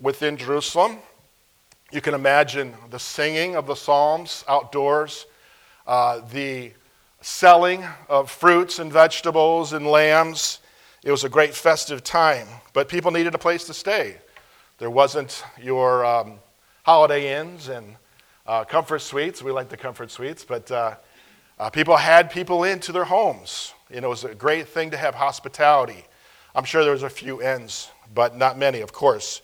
within 0.00 0.38
Jerusalem. 0.38 0.96
You 1.92 2.00
can 2.00 2.14
imagine 2.14 2.72
the 2.88 2.98
singing 2.98 3.54
of 3.54 3.66
the 3.66 3.74
Psalms 3.74 4.44
outdoors, 4.48 5.26
uh, 5.86 6.20
the 6.32 6.72
selling 7.20 7.84
of 8.08 8.30
fruits 8.30 8.78
and 8.78 8.90
vegetables 8.90 9.74
and 9.74 9.86
lambs 9.86 10.60
it 11.06 11.12
was 11.12 11.22
a 11.22 11.28
great 11.28 11.54
festive 11.54 12.02
time, 12.02 12.48
but 12.72 12.88
people 12.88 13.12
needed 13.12 13.32
a 13.32 13.38
place 13.38 13.62
to 13.66 13.74
stay. 13.74 14.16
There 14.78 14.90
wasn't 14.90 15.44
your 15.56 16.04
um, 16.04 16.40
holiday 16.82 17.38
inns 17.38 17.68
and 17.68 17.94
uh, 18.44 18.64
comfort 18.64 18.98
suites. 18.98 19.40
We 19.40 19.52
like 19.52 19.68
the 19.68 19.76
comfort 19.76 20.10
suites, 20.10 20.44
but 20.44 20.68
uh, 20.68 20.96
uh, 21.58 21.70
people 21.70 21.96
had 21.96 22.30
people 22.30 22.64
into 22.64 22.92
their 22.92 23.04
homes. 23.04 23.72
You 23.90 24.00
know, 24.00 24.08
it 24.08 24.10
was 24.10 24.24
a 24.24 24.34
great 24.34 24.68
thing 24.68 24.90
to 24.90 24.96
have 24.96 25.14
hospitality. 25.14 26.04
I'm 26.54 26.64
sure 26.64 26.82
there 26.82 26.92
was 26.92 27.02
a 27.02 27.10
few 27.10 27.42
inns, 27.42 27.90
but 28.14 28.36
not 28.36 28.58
many, 28.58 28.80
of 28.80 28.92
course. 28.92 29.42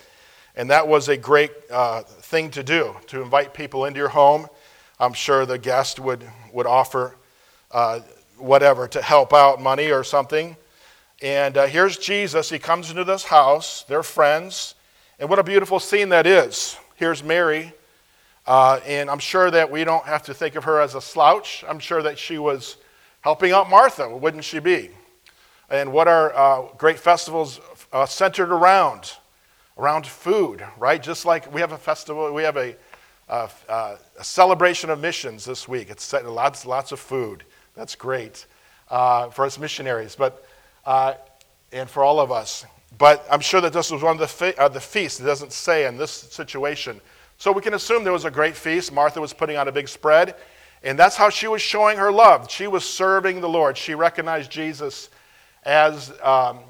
And 0.57 0.71
that 0.71 0.87
was 0.87 1.09
a 1.09 1.17
great 1.17 1.53
uh, 1.71 2.03
thing 2.03 2.51
to 2.51 2.63
do, 2.63 2.95
to 3.07 3.23
invite 3.23 3.55
people 3.55 3.87
into 3.87 3.99
your 3.99 4.09
home. 4.09 4.47
I'm 5.01 5.15
sure 5.15 5.47
the 5.47 5.59
guest 5.59 5.99
would, 5.99 6.25
would 6.53 6.67
offer 6.67 7.17
uh, 7.71 8.01
whatever 8.37 8.87
to 8.89 9.01
help 9.01 9.33
out, 9.33 9.61
money 9.61 9.91
or 9.91 10.05
something. 10.05 10.57
And 11.23 11.57
uh, 11.57 11.67
here's 11.67 11.97
Jesus. 11.97 12.51
He 12.51 12.59
comes 12.59 12.91
into 12.91 13.05
this 13.05 13.25
house. 13.25 13.85
They're 13.85 14.03
friends. 14.03 14.75
And 15.19 15.31
what 15.31 15.39
a 15.39 15.45
beautiful 15.45 15.79
scene 15.81 16.11
that 16.11 16.27
is. 16.27 16.77
Here's 16.97 17.23
Mary. 17.23 17.73
Uh, 18.47 18.81
and 18.87 19.09
I'm 19.09 19.19
sure 19.19 19.51
that 19.51 19.71
we 19.71 19.85
don't 19.85 20.05
have 20.05 20.23
to 20.25 20.35
think 20.35 20.57
of 20.57 20.65
her 20.65 20.81
as 20.81 20.95
a 20.95 21.01
slouch. 21.01 21.65
I'm 21.69 21.79
sure 21.79 22.03
that 22.03 22.19
she 22.19 22.39
was 22.39 22.77
helping 23.21 23.53
out 23.53 23.71
Martha, 23.71 24.17
wouldn't 24.17 24.45
she 24.45 24.59
be? 24.59 24.91
And 25.71 25.93
what 25.93 26.09
are 26.09 26.35
uh, 26.35 26.69
great 26.77 26.99
festivals 26.99 27.61
uh, 27.93 28.07
centered 28.07 28.51
around? 28.51 29.13
Around 29.79 30.07
food, 30.07 30.65
right? 30.79 31.03
Just 31.03 31.25
like 31.25 31.53
we 31.53 31.61
have 31.61 31.73
a 31.73 31.79
festival, 31.79 32.33
we 32.33 32.43
have 32.43 32.57
a, 32.57 32.77
uh, 33.29 33.49
uh, 33.69 33.97
a 34.19 34.25
celebration 34.25 34.91
of 34.91 35.01
missions 35.01 35.45
this 35.45 35.67
week. 35.67 35.89
It's 35.89 36.13
lots, 36.13 36.67
lots 36.67 36.93
of 36.93 37.01
food. 37.01 37.45
That's 37.75 37.95
great 37.95 38.47
for 38.89 39.47
us 39.47 39.59
missionaries. 39.59 40.15
But 40.15 40.45
uh, 40.85 41.15
and 41.73 41.89
for 41.89 42.05
all 42.05 42.21
of 42.21 42.31
us. 42.31 42.65
But 42.99 43.25
I'm 43.31 43.41
sure 43.41 43.61
that 43.61 43.73
this 43.73 43.91
was 43.91 44.03
one 44.03 44.13
of 44.13 44.19
the, 44.19 44.29
fe- 44.29 44.55
uh, 44.59 44.69
the 44.69 44.81
feasts. 44.81 45.21
It 45.21 45.25
doesn't 45.25 45.53
say 45.53 45.87
in 45.87 45.97
this 45.97 46.11
situation. 46.11 47.01
So 47.43 47.51
we 47.51 47.61
can 47.61 47.75
assume 47.75 48.05
there 48.05 48.13
was 48.13 48.25
a 48.25 48.31
great 48.31 48.55
feast. 48.55 48.93
Martha 48.93 49.21
was 49.21 49.33
putting 49.33 49.57
on 49.57 49.67
a 49.67 49.73
big 49.73 49.89
spread. 49.89 50.37
And 50.85 50.97
that's 50.97 51.17
how 51.17 51.29
she 51.29 51.49
was 51.49 51.61
showing 51.61 51.99
her 51.99 52.13
love. 52.13 52.49
She 52.49 52.69
was 52.69 52.89
serving 52.89 53.41
the 53.41 53.49
Lord. 53.49 53.77
She 53.77 53.97
recognized 53.97 54.49
Jesus 54.49 55.11
as 55.65 56.13
um, 56.23 56.61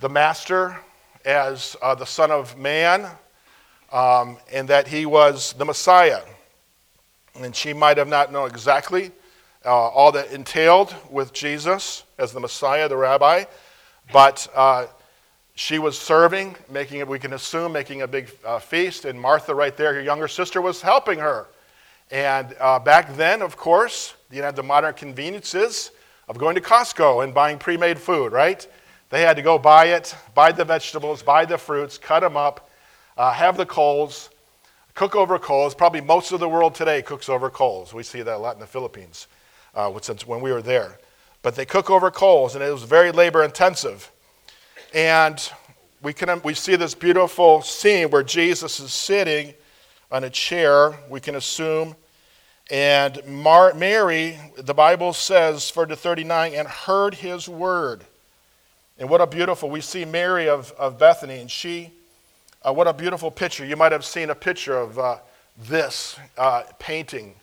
the 0.00 0.10
Master, 0.10 0.78
as 1.24 1.74
uh, 1.80 1.94
the 1.94 2.04
Son 2.04 2.30
of 2.30 2.58
Man, 2.58 3.08
um, 3.92 4.36
and 4.52 4.68
that 4.68 4.86
he 4.86 5.06
was 5.06 5.54
the 5.54 5.64
Messiah. 5.64 6.20
And 7.36 7.56
she 7.56 7.72
might 7.72 7.96
have 7.96 8.06
not 8.06 8.30
known 8.30 8.50
exactly 8.50 9.10
uh, 9.64 9.70
all 9.70 10.12
that 10.12 10.32
entailed 10.32 10.94
with 11.08 11.32
Jesus 11.32 12.02
as 12.18 12.30
the 12.30 12.40
Messiah, 12.40 12.90
the 12.90 12.96
rabbi. 12.98 13.44
But 14.12 14.48
uh, 14.54 14.84
she 15.54 15.78
was 15.78 15.96
serving, 15.98 16.56
making 16.68 16.98
it, 16.98 17.06
we 17.06 17.18
can 17.18 17.32
assume, 17.32 17.72
making 17.72 18.02
a 18.02 18.08
big 18.08 18.30
uh, 18.44 18.58
feast. 18.58 19.04
And 19.04 19.20
Martha, 19.20 19.54
right 19.54 19.76
there, 19.76 19.94
her 19.94 20.02
younger 20.02 20.28
sister, 20.28 20.60
was 20.60 20.82
helping 20.82 21.18
her. 21.20 21.46
And 22.10 22.54
uh, 22.60 22.78
back 22.80 23.14
then, 23.16 23.40
of 23.40 23.56
course, 23.56 24.14
you 24.30 24.42
had 24.42 24.56
the 24.56 24.62
modern 24.62 24.94
conveniences 24.94 25.92
of 26.28 26.38
going 26.38 26.54
to 26.56 26.60
Costco 26.60 27.22
and 27.22 27.32
buying 27.32 27.58
pre 27.58 27.76
made 27.76 27.98
food, 27.98 28.32
right? 28.32 28.66
They 29.10 29.22
had 29.22 29.36
to 29.36 29.42
go 29.42 29.58
buy 29.58 29.86
it, 29.86 30.14
buy 30.34 30.50
the 30.50 30.64
vegetables, 30.64 31.22
buy 31.22 31.44
the 31.44 31.56
fruits, 31.56 31.98
cut 31.98 32.20
them 32.20 32.36
up, 32.36 32.68
uh, 33.16 33.32
have 33.32 33.56
the 33.56 33.66
coals, 33.66 34.30
cook 34.94 35.14
over 35.14 35.38
coals. 35.38 35.74
Probably 35.74 36.00
most 36.00 36.32
of 36.32 36.40
the 36.40 36.48
world 36.48 36.74
today 36.74 37.00
cooks 37.00 37.28
over 37.28 37.48
coals. 37.48 37.94
We 37.94 38.02
see 38.02 38.22
that 38.22 38.36
a 38.36 38.38
lot 38.38 38.54
in 38.54 38.60
the 38.60 38.66
Philippines 38.66 39.28
uh, 39.74 39.96
since 40.00 40.26
when 40.26 40.40
we 40.40 40.50
were 40.50 40.62
there. 40.62 40.98
But 41.42 41.54
they 41.54 41.64
cook 41.64 41.90
over 41.90 42.10
coals, 42.10 42.54
and 42.54 42.64
it 42.64 42.72
was 42.72 42.82
very 42.82 43.12
labor 43.12 43.44
intensive. 43.44 44.10
And 44.94 45.50
we, 46.02 46.12
can, 46.12 46.40
we 46.44 46.54
see 46.54 46.76
this 46.76 46.94
beautiful 46.94 47.62
scene 47.62 48.10
where 48.10 48.22
Jesus 48.22 48.78
is 48.78 48.92
sitting 48.92 49.52
on 50.12 50.22
a 50.22 50.30
chair, 50.30 50.94
we 51.10 51.18
can 51.18 51.34
assume. 51.34 51.96
And 52.70 53.20
Mar- 53.26 53.74
Mary, 53.74 54.38
the 54.56 54.72
Bible 54.72 55.12
says, 55.12 55.68
for 55.68 55.84
the 55.84 55.96
39, 55.96 56.54
and 56.54 56.68
heard 56.68 57.14
his 57.14 57.48
word. 57.48 58.04
And 58.96 59.10
what 59.10 59.20
a 59.20 59.26
beautiful, 59.26 59.68
we 59.68 59.80
see 59.80 60.04
Mary 60.04 60.48
of, 60.48 60.70
of 60.78 60.96
Bethany, 60.96 61.40
and 61.40 61.50
she, 61.50 61.90
uh, 62.62 62.72
what 62.72 62.86
a 62.86 62.92
beautiful 62.92 63.32
picture. 63.32 63.66
You 63.66 63.74
might 63.74 63.90
have 63.90 64.04
seen 64.04 64.30
a 64.30 64.34
picture 64.34 64.78
of 64.78 64.96
uh, 64.96 65.18
this 65.58 66.16
uh, 66.38 66.62
painting, 66.78 67.34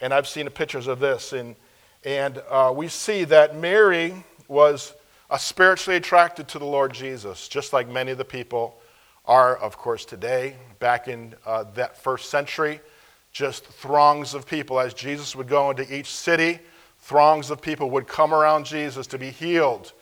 and 0.00 0.14
I've 0.14 0.26
seen 0.26 0.48
pictures 0.48 0.86
of 0.86 1.00
this. 1.00 1.34
And, 1.34 1.54
and 2.02 2.42
uh, 2.48 2.72
we 2.74 2.88
see 2.88 3.24
that 3.24 3.56
Mary 3.56 4.24
was 4.48 4.94
spiritually 5.38 5.96
attracted 5.96 6.48
to 6.48 6.58
the 6.58 6.64
Lord 6.64 6.92
Jesus, 6.92 7.48
just 7.48 7.72
like 7.72 7.88
many 7.88 8.12
of 8.12 8.18
the 8.18 8.24
people 8.24 8.78
are, 9.24 9.56
of 9.56 9.76
course, 9.76 10.04
today. 10.04 10.56
Back 10.78 11.08
in 11.08 11.34
uh, 11.46 11.64
that 11.74 11.96
first 11.96 12.30
century, 12.30 12.80
just 13.32 13.64
throngs 13.64 14.34
of 14.34 14.46
people. 14.46 14.78
As 14.78 14.94
Jesus 14.94 15.34
would 15.34 15.48
go 15.48 15.70
into 15.70 15.92
each 15.94 16.10
city, 16.10 16.58
throngs 17.00 17.50
of 17.50 17.60
people 17.60 17.90
would 17.90 18.06
come 18.06 18.32
around 18.32 18.66
Jesus 18.66 19.06
to 19.08 19.18
be 19.18 19.30
healed 19.30 19.92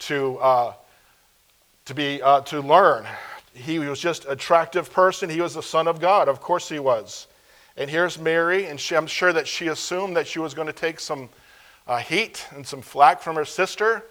to, 0.00 0.36
uh, 0.38 0.74
to, 1.84 1.94
be, 1.94 2.20
uh, 2.22 2.40
to 2.42 2.60
learn. 2.60 3.06
He 3.54 3.78
was 3.78 4.00
just 4.00 4.24
an 4.24 4.32
attractive 4.32 4.92
person. 4.92 5.30
He 5.30 5.40
was 5.40 5.54
the 5.54 5.62
Son 5.62 5.86
of 5.86 6.00
God. 6.00 6.28
Of 6.28 6.40
course 6.40 6.68
he 6.68 6.78
was. 6.78 7.26
And 7.76 7.88
here's 7.88 8.18
Mary, 8.18 8.66
and 8.66 8.78
she, 8.78 8.96
I'm 8.96 9.06
sure 9.06 9.32
that 9.32 9.48
she 9.48 9.68
assumed 9.68 10.16
that 10.16 10.26
she 10.26 10.38
was 10.38 10.54
going 10.54 10.66
to 10.66 10.72
take 10.72 11.00
some 11.00 11.28
uh, 11.86 11.98
heat 11.98 12.46
and 12.50 12.66
some 12.66 12.82
flack 12.82 13.20
from 13.20 13.36
her 13.36 13.44
sister, 13.44 14.04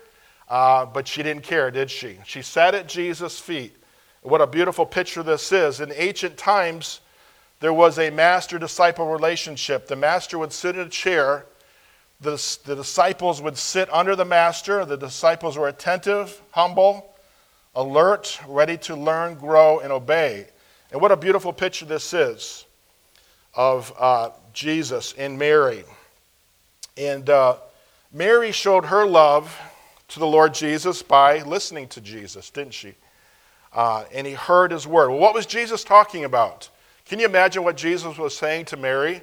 uh, 0.52 0.86
but 0.86 1.08
she 1.08 1.24
didn't 1.24 1.42
care, 1.44 1.72
did 1.72 1.90
she? 1.90 2.20
She 2.28 2.44
sat 2.44 2.76
at 2.76 2.88
Jesus' 2.88 3.40
feet. 3.40 3.76
What 4.22 4.42
a 4.42 4.46
beautiful 4.46 4.86
picture 4.86 5.24
this 5.24 5.52
is. 5.52 5.82
In 5.82 5.92
ancient 5.96 6.38
times, 6.38 7.00
there 7.60 7.74
was 7.74 7.98
a 7.98 8.12
master 8.12 8.60
disciple 8.60 9.08
relationship. 9.08 9.88
The 9.88 9.96
master 9.96 10.38
would 10.38 10.54
sit 10.54 10.76
in 10.76 10.82
a 10.82 10.90
chair 10.90 11.48
the, 12.22 12.58
the 12.66 12.76
disciples 12.76 13.42
would 13.42 13.58
sit 13.58 13.92
under 13.92 14.16
the 14.16 14.26
master. 14.26 14.86
The 14.86 14.98
disciples 14.98 15.58
were 15.58 15.68
attentive, 15.68 16.40
humble, 16.52 17.16
alert, 17.76 18.40
ready 18.48 18.78
to 18.78 18.96
learn, 18.96 19.36
grow, 19.36 19.80
and 19.80 19.92
obey. 19.92 20.46
And 20.92 21.02
what 21.02 21.12
a 21.12 21.18
beautiful 21.18 21.52
picture 21.52 21.86
this 21.86 22.14
is 22.14 22.66
of 23.56 23.92
uh, 23.98 24.30
Jesus 24.54 25.14
and 25.18 25.38
Mary. 25.38 25.84
And 26.96 27.28
uh, 27.28 27.58
Mary 28.14 28.52
showed 28.52 28.86
her 28.86 29.06
love 29.06 29.60
to 30.12 30.20
the 30.20 30.28
Lord 30.28 30.54
Jesus 30.54 31.02
by 31.02 31.42
listening 31.44 31.88
to 31.90 32.02
Jesus, 32.02 32.50
didn't 32.50 32.74
she? 32.74 32.96
Uh, 33.74 34.04
and 34.14 34.28
he 34.28 34.34
heard 34.34 34.72
his 34.72 34.86
word. 34.86 35.10
Well, 35.10 35.20
what 35.20 35.34
was 35.34 35.46
Jesus 35.46 35.86
talking 35.86 36.26
about? 36.26 36.70
Can 37.06 37.18
you 37.20 37.26
imagine 37.26 37.64
what 37.64 37.78
Jesus 37.78 38.18
was 38.18 38.36
saying 38.36 38.66
to 38.66 38.78
Mary? 38.78 39.22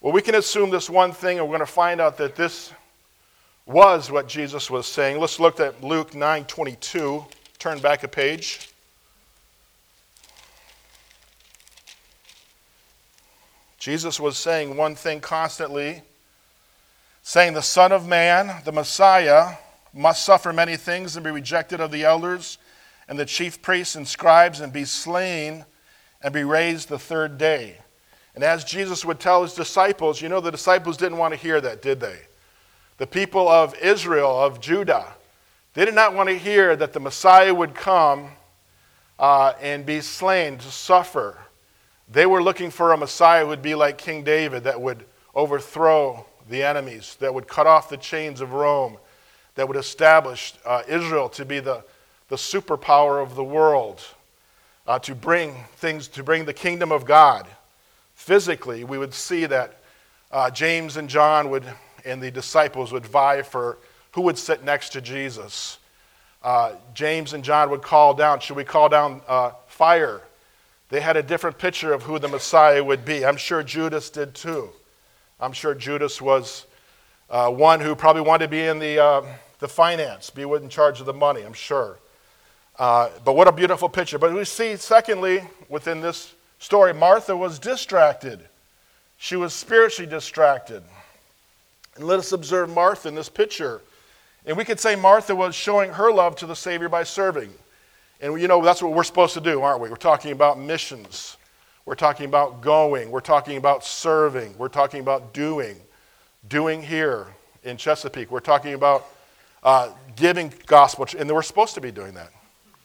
Well, 0.00 0.14
we 0.14 0.22
can 0.22 0.34
assume 0.34 0.70
this 0.70 0.88
one 0.88 1.12
thing, 1.12 1.38
and 1.38 1.46
we're 1.46 1.56
going 1.56 1.66
to 1.66 1.72
find 1.72 2.00
out 2.00 2.16
that 2.18 2.36
this 2.36 2.72
was 3.66 4.10
what 4.10 4.26
Jesus 4.26 4.70
was 4.70 4.86
saying. 4.86 5.20
Let's 5.20 5.38
look 5.38 5.60
at 5.60 5.84
Luke 5.84 6.14
9 6.14 6.46
22. 6.46 7.24
Turn 7.58 7.78
back 7.80 8.02
a 8.02 8.08
page. 8.08 8.70
Jesus 13.78 14.18
was 14.18 14.38
saying 14.38 14.74
one 14.74 14.94
thing 14.94 15.20
constantly, 15.20 16.00
saying, 17.22 17.52
The 17.52 17.60
Son 17.60 17.92
of 17.92 18.08
Man, 18.08 18.62
the 18.64 18.72
Messiah, 18.72 19.56
must 19.94 20.24
suffer 20.24 20.52
many 20.52 20.76
things 20.76 21.16
and 21.16 21.24
be 21.24 21.30
rejected 21.30 21.80
of 21.80 21.90
the 21.90 22.04
elders 22.04 22.58
and 23.08 23.18
the 23.18 23.24
chief 23.24 23.62
priests 23.62 23.94
and 23.94 24.06
scribes 24.06 24.60
and 24.60 24.72
be 24.72 24.84
slain 24.84 25.64
and 26.22 26.34
be 26.34 26.44
raised 26.44 26.88
the 26.88 26.98
third 26.98 27.38
day. 27.38 27.76
And 28.34 28.42
as 28.42 28.64
Jesus 28.64 29.04
would 29.04 29.20
tell 29.20 29.42
his 29.42 29.54
disciples, 29.54 30.20
you 30.20 30.28
know, 30.28 30.40
the 30.40 30.50
disciples 30.50 30.96
didn't 30.96 31.18
want 31.18 31.32
to 31.32 31.38
hear 31.38 31.60
that, 31.60 31.82
did 31.82 32.00
they? 32.00 32.18
The 32.98 33.06
people 33.06 33.48
of 33.48 33.74
Israel, 33.78 34.30
of 34.42 34.60
Judah, 34.60 35.14
they 35.74 35.84
did 35.84 35.94
not 35.94 36.14
want 36.14 36.28
to 36.28 36.38
hear 36.38 36.74
that 36.76 36.92
the 36.92 37.00
Messiah 37.00 37.54
would 37.54 37.74
come 37.74 38.30
uh, 39.18 39.52
and 39.60 39.84
be 39.84 40.00
slain 40.00 40.58
to 40.58 40.70
suffer. 40.70 41.38
They 42.10 42.26
were 42.26 42.42
looking 42.42 42.70
for 42.70 42.92
a 42.92 42.96
Messiah 42.96 43.42
who 43.42 43.48
would 43.48 43.62
be 43.62 43.74
like 43.74 43.98
King 43.98 44.24
David, 44.24 44.64
that 44.64 44.80
would 44.80 45.04
overthrow 45.34 46.26
the 46.48 46.62
enemies, 46.62 47.16
that 47.20 47.32
would 47.32 47.48
cut 47.48 47.66
off 47.66 47.88
the 47.88 47.96
chains 47.96 48.40
of 48.40 48.52
Rome, 48.52 48.98
that 49.54 49.68
would 49.68 49.76
establish 49.76 50.54
uh, 50.64 50.82
Israel 50.88 51.28
to 51.30 51.44
be 51.44 51.60
the, 51.60 51.84
the 52.28 52.36
superpower 52.36 53.22
of 53.22 53.34
the 53.34 53.44
world, 53.44 54.02
uh, 54.86 54.98
to 55.00 55.14
bring 55.14 55.54
things, 55.76 56.08
to 56.08 56.22
bring 56.22 56.44
the 56.44 56.52
kingdom 56.52 56.92
of 56.92 57.04
God 57.04 57.46
physically, 58.14 58.84
we 58.84 58.98
would 58.98 59.12
see 59.12 59.46
that 59.46 59.80
uh, 60.30 60.50
James 60.50 60.96
and 60.96 61.08
John 61.08 61.50
would, 61.50 61.64
and 62.04 62.22
the 62.22 62.30
disciples 62.30 62.92
would 62.92 63.06
vie 63.06 63.42
for 63.42 63.78
who 64.12 64.22
would 64.22 64.38
sit 64.38 64.64
next 64.64 64.90
to 64.90 65.00
Jesus. 65.00 65.78
Uh, 66.42 66.72
James 66.94 67.32
and 67.32 67.44
John 67.44 67.70
would 67.70 67.82
call 67.82 68.14
down, 68.14 68.40
should 68.40 68.56
we 68.56 68.64
call 68.64 68.88
down 68.88 69.20
uh, 69.26 69.52
fire? 69.66 70.20
They 70.88 71.00
had 71.00 71.16
a 71.16 71.22
different 71.22 71.58
picture 71.58 71.92
of 71.92 72.02
who 72.02 72.18
the 72.18 72.28
Messiah 72.28 72.82
would 72.82 73.04
be. 73.04 73.24
I'm 73.24 73.36
sure 73.36 73.62
Judas 73.62 74.10
did 74.10 74.34
too. 74.34 74.70
I'm 75.40 75.52
sure 75.52 75.74
Judas 75.74 76.20
was 76.20 76.66
uh, 77.30 77.50
one 77.50 77.80
who 77.80 77.94
probably 77.94 78.22
wanted 78.22 78.44
to 78.44 78.50
be 78.50 78.62
in 78.62 78.78
the, 78.78 79.02
uh, 79.02 79.22
the 79.58 79.68
finance, 79.68 80.30
be 80.30 80.42
in 80.42 80.68
charge 80.68 81.00
of 81.00 81.06
the 81.06 81.12
money, 81.12 81.42
I'm 81.42 81.52
sure. 81.52 81.98
Uh, 82.78 83.10
but 83.24 83.36
what 83.36 83.48
a 83.48 83.52
beautiful 83.52 83.88
picture. 83.88 84.18
But 84.18 84.34
we 84.34 84.44
see, 84.44 84.76
secondly, 84.76 85.42
within 85.68 86.00
this 86.00 86.34
story, 86.58 86.92
Martha 86.92 87.36
was 87.36 87.58
distracted. 87.58 88.40
She 89.16 89.36
was 89.36 89.54
spiritually 89.54 90.10
distracted. 90.10 90.82
And 91.96 92.04
let 92.04 92.18
us 92.18 92.32
observe 92.32 92.70
Martha 92.70 93.08
in 93.08 93.14
this 93.14 93.28
picture. 93.28 93.80
And 94.46 94.56
we 94.56 94.64
could 94.64 94.80
say 94.80 94.96
Martha 94.96 95.34
was 95.34 95.54
showing 95.54 95.92
her 95.92 96.12
love 96.12 96.36
to 96.36 96.46
the 96.46 96.56
Savior 96.56 96.88
by 96.88 97.04
serving. 97.04 97.52
And 98.20 98.40
you 98.40 98.48
know, 98.48 98.62
that's 98.62 98.82
what 98.82 98.92
we're 98.92 99.04
supposed 99.04 99.34
to 99.34 99.40
do, 99.40 99.62
aren't 99.62 99.80
we? 99.80 99.88
We're 99.88 99.96
talking 99.96 100.32
about 100.32 100.58
missions. 100.58 101.36
We're 101.86 101.94
talking 101.94 102.26
about 102.26 102.60
going. 102.60 103.10
We're 103.10 103.20
talking 103.20 103.56
about 103.56 103.84
serving. 103.84 104.56
We're 104.58 104.68
talking 104.68 105.00
about 105.00 105.32
doing. 105.32 105.76
Doing 106.48 106.82
here 106.82 107.26
in 107.62 107.76
Chesapeake. 107.76 108.30
We're 108.30 108.40
talking 108.40 108.74
about 108.74 109.06
uh, 109.62 109.90
giving 110.16 110.52
gospel. 110.66 111.06
And 111.18 111.30
we're 111.30 111.42
supposed 111.42 111.74
to 111.74 111.80
be 111.80 111.90
doing 111.90 112.14
that. 112.14 112.30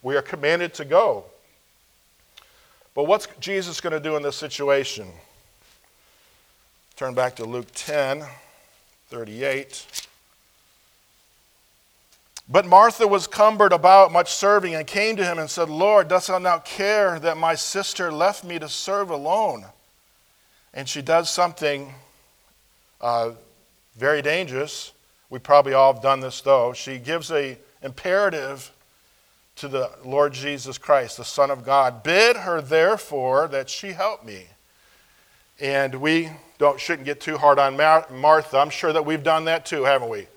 We 0.02 0.15
are 0.15 0.22
commanded 0.22 0.74
to 0.76 0.86
go. 0.86 1.26
But 2.95 3.04
what's 3.04 3.28
Jesus 3.39 3.82
going 3.82 3.93
to 3.93 4.00
do 4.00 4.15
in 4.15 4.24
this 4.24 4.36
situation? 4.36 5.08
Turn 6.95 7.13
back 7.13 7.36
to 7.38 7.45
Luke 7.45 7.67
10 7.74 8.24
38. 9.10 10.06
But 12.52 12.65
Martha 12.65 13.08
was 13.08 13.28
cumbered 13.28 13.72
about 13.72 14.12
much 14.12 14.34
serving 14.34 14.76
and 14.76 14.86
came 14.88 15.15
to 15.15 15.24
him 15.24 15.38
and 15.38 15.50
said, 15.50 15.69
Lord, 15.69 16.08
dost 16.08 16.28
thou 16.28 16.39
not 16.39 16.65
care 16.65 17.19
that 17.19 17.38
my 17.38 17.56
sister 17.56 18.12
left 18.12 18.43
me 18.43 18.58
to 18.60 18.67
serve 18.67 19.12
alone? 19.12 19.65
And 20.74 20.89
she 20.89 21.02
does 21.02 21.30
something 21.30 21.93
uh, 23.02 23.32
very 24.00 24.22
dangerous. 24.22 24.94
We 25.30 25.40
probably 25.40 25.74
all 25.74 25.94
have 25.94 26.02
done 26.02 26.22
this, 26.22 26.42
though. 26.42 26.74
She 26.74 26.98
gives 26.98 27.32
a 27.32 27.58
imperative 27.84 28.72
to 29.58 29.68
the 29.68 29.92
Lord 30.06 30.34
Jesus 30.34 30.78
Christ, 30.78 31.18
the 31.18 31.26
Son 31.26 31.52
of 31.52 31.66
God. 31.66 32.02
Bid 32.02 32.38
her, 32.38 32.62
therefore, 32.62 33.48
that 33.50 33.70
she 33.70 33.90
help 33.90 34.24
me. 34.24 34.48
And 35.60 35.96
we 35.96 36.30
don't, 36.58 36.80
shouldn't 36.80 37.06
get 37.06 37.20
too 37.20 37.38
hard 37.38 37.60
on 37.60 37.76
Martha. 37.76 38.58
I'm 38.58 38.70
sure 38.70 38.94
that 38.94 39.06
we've 39.06 39.24
done 39.24 39.46
that 39.46 39.66
too, 39.66 39.84
haven't 39.84 40.10
we? 40.10 40.28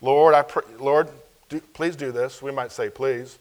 Lord, 0.00 0.34
I 0.34 0.42
pray, 0.42 0.64
Lord, 0.80 1.08
do, 1.48 1.60
please 1.60 1.94
do 1.94 2.10
this. 2.10 2.42
We 2.42 2.50
might 2.50 2.72
say 2.72 2.90
please, 2.90 3.38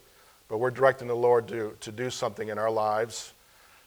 but 0.47 0.59
we're 0.59 0.69
directing 0.69 1.07
the 1.07 1.15
Lord 1.15 1.47
to, 1.47 1.75
to 1.79 1.91
do 1.91 2.11
something 2.11 2.49
in 2.49 2.59
our 2.59 2.69
lives. 2.69 3.33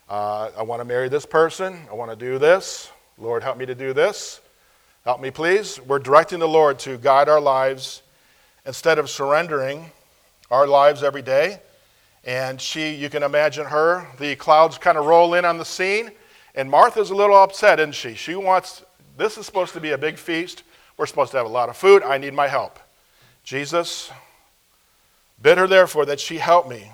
Uh, 0.08 0.50
I 0.58 0.62
want 0.62 0.80
to 0.80 0.84
marry 0.84 1.08
this 1.08 1.24
person. 1.24 1.78
I 1.88 1.94
want 1.94 2.10
to 2.10 2.16
do 2.16 2.38
this. 2.38 2.90
Lord, 3.16 3.44
help 3.44 3.56
me 3.56 3.66
to 3.66 3.76
do 3.76 3.92
this. 3.92 4.40
Help 5.04 5.20
me, 5.20 5.30
please. 5.30 5.78
We're 5.82 5.98
directing 5.98 6.38
the 6.38 6.48
Lord 6.48 6.78
to 6.78 6.96
guide 6.96 7.28
our 7.28 7.40
lives 7.40 8.00
instead 8.64 8.98
of 8.98 9.10
surrendering 9.10 9.90
our 10.50 10.66
lives 10.66 11.02
every 11.02 11.20
day. 11.20 11.60
And 12.24 12.58
she, 12.58 12.94
you 12.94 13.10
can 13.10 13.22
imagine 13.22 13.66
her, 13.66 14.08
the 14.18 14.34
clouds 14.36 14.78
kind 14.78 14.96
of 14.96 15.04
roll 15.04 15.34
in 15.34 15.44
on 15.44 15.58
the 15.58 15.64
scene. 15.66 16.10
And 16.54 16.70
Martha's 16.70 17.10
a 17.10 17.14
little 17.14 17.36
upset, 17.36 17.80
isn't 17.80 17.94
she? 17.94 18.14
She 18.14 18.34
wants, 18.34 18.82
this 19.18 19.36
is 19.36 19.44
supposed 19.44 19.74
to 19.74 19.80
be 19.80 19.90
a 19.90 19.98
big 19.98 20.16
feast. 20.16 20.62
We're 20.96 21.04
supposed 21.04 21.32
to 21.32 21.36
have 21.36 21.44
a 21.44 21.50
lot 21.50 21.68
of 21.68 21.76
food. 21.76 22.02
I 22.02 22.16
need 22.16 22.32
my 22.32 22.48
help. 22.48 22.78
Jesus, 23.42 24.10
bid 25.42 25.58
her 25.58 25.66
therefore 25.66 26.06
that 26.06 26.18
she 26.18 26.38
help 26.38 26.66
me. 26.66 26.90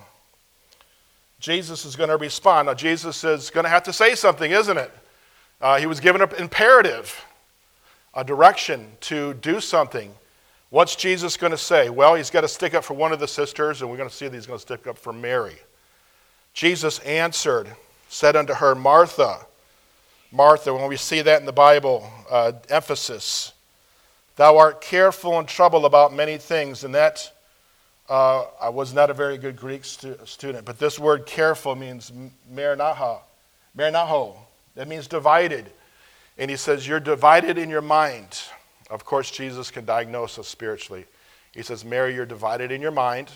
Jesus 1.38 1.84
is 1.84 1.94
going 1.94 2.10
to 2.10 2.16
respond. 2.16 2.66
Now, 2.66 2.74
Jesus 2.74 3.22
is 3.22 3.50
going 3.50 3.62
to 3.62 3.70
have 3.70 3.84
to 3.84 3.92
say 3.92 4.16
something, 4.16 4.50
isn't 4.50 4.78
it? 4.78 4.90
Uh, 5.60 5.78
he 5.78 5.86
was 5.86 6.00
given 6.00 6.20
an 6.20 6.34
imperative, 6.40 7.24
a 8.14 8.24
direction 8.24 8.86
to 9.00 9.34
do 9.34 9.60
something. 9.60 10.12
What's 10.70 10.96
Jesus 10.96 11.36
going 11.36 11.52
to 11.52 11.58
say? 11.58 11.90
Well, 11.90 12.14
he's 12.14 12.30
got 12.30 12.42
to 12.42 12.48
stick 12.48 12.74
up 12.74 12.84
for 12.84 12.94
one 12.94 13.12
of 13.12 13.20
the 13.20 13.28
sisters, 13.28 13.82
and 13.82 13.90
we're 13.90 13.96
going 13.96 14.08
to 14.08 14.14
see 14.14 14.28
that 14.28 14.34
he's 14.34 14.46
going 14.46 14.58
to 14.58 14.62
stick 14.62 14.86
up 14.86 14.98
for 14.98 15.12
Mary. 15.12 15.56
Jesus 16.54 16.98
answered, 17.00 17.68
said 18.08 18.36
unto 18.36 18.54
her, 18.54 18.74
Martha, 18.74 19.46
Martha, 20.32 20.72
when 20.72 20.88
we 20.88 20.96
see 20.96 21.22
that 21.22 21.40
in 21.40 21.46
the 21.46 21.52
Bible, 21.52 22.08
uh, 22.30 22.52
emphasis, 22.68 23.52
thou 24.36 24.58
art 24.58 24.80
careful 24.80 25.38
and 25.38 25.48
troubled 25.48 25.84
about 25.84 26.14
many 26.14 26.38
things, 26.38 26.84
and 26.84 26.94
that 26.94 27.32
uh, 28.08 28.44
I 28.60 28.68
was 28.68 28.92
not 28.92 29.10
a 29.10 29.14
very 29.14 29.38
good 29.38 29.56
Greek 29.56 29.84
stu- 29.84 30.18
student, 30.24 30.64
but 30.64 30.78
this 30.78 30.98
word 30.98 31.26
careful 31.26 31.74
means 31.74 32.12
mernaha, 32.52 33.20
mernaho. 33.76 34.36
That 34.76 34.86
means 34.86 35.08
divided. 35.08 35.66
And 36.40 36.50
he 36.50 36.56
says, 36.56 36.88
You're 36.88 37.00
divided 37.00 37.58
in 37.58 37.68
your 37.68 37.82
mind. 37.82 38.42
Of 38.88 39.04
course, 39.04 39.30
Jesus 39.30 39.70
can 39.70 39.84
diagnose 39.84 40.38
us 40.38 40.48
spiritually. 40.48 41.04
He 41.52 41.62
says, 41.62 41.84
Mary, 41.84 42.14
you're 42.14 42.26
divided 42.26 42.72
in 42.72 42.80
your 42.80 42.90
mind. 42.90 43.30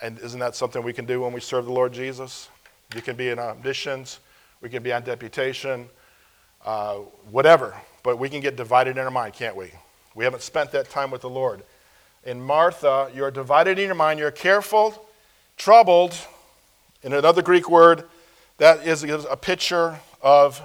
And 0.00 0.18
isn't 0.20 0.38
that 0.38 0.54
something 0.54 0.82
we 0.82 0.92
can 0.92 1.06
do 1.06 1.20
when 1.22 1.32
we 1.32 1.40
serve 1.40 1.66
the 1.66 1.72
Lord 1.72 1.92
Jesus? 1.92 2.48
You 2.94 3.02
can 3.02 3.16
be 3.16 3.30
in 3.30 3.40
missions, 3.64 4.20
we 4.60 4.68
can 4.68 4.82
be 4.82 4.92
on 4.92 5.02
deputation, 5.02 5.88
uh, 6.64 6.98
whatever. 7.30 7.76
But 8.04 8.18
we 8.18 8.28
can 8.28 8.40
get 8.40 8.56
divided 8.56 8.96
in 8.96 9.04
our 9.04 9.10
mind, 9.10 9.34
can't 9.34 9.56
we? 9.56 9.72
We 10.14 10.24
haven't 10.24 10.42
spent 10.42 10.70
that 10.72 10.88
time 10.88 11.10
with 11.10 11.22
the 11.22 11.28
Lord. 11.28 11.62
In 12.24 12.40
Martha, 12.40 13.10
you're 13.12 13.32
divided 13.32 13.78
in 13.78 13.86
your 13.86 13.94
mind, 13.96 14.20
you're 14.20 14.30
careful, 14.30 15.04
troubled. 15.56 16.16
In 17.02 17.12
another 17.12 17.42
Greek 17.42 17.68
word, 17.68 18.04
that 18.58 18.86
is 18.86 19.02
a 19.02 19.36
picture 19.36 19.98
of 20.22 20.62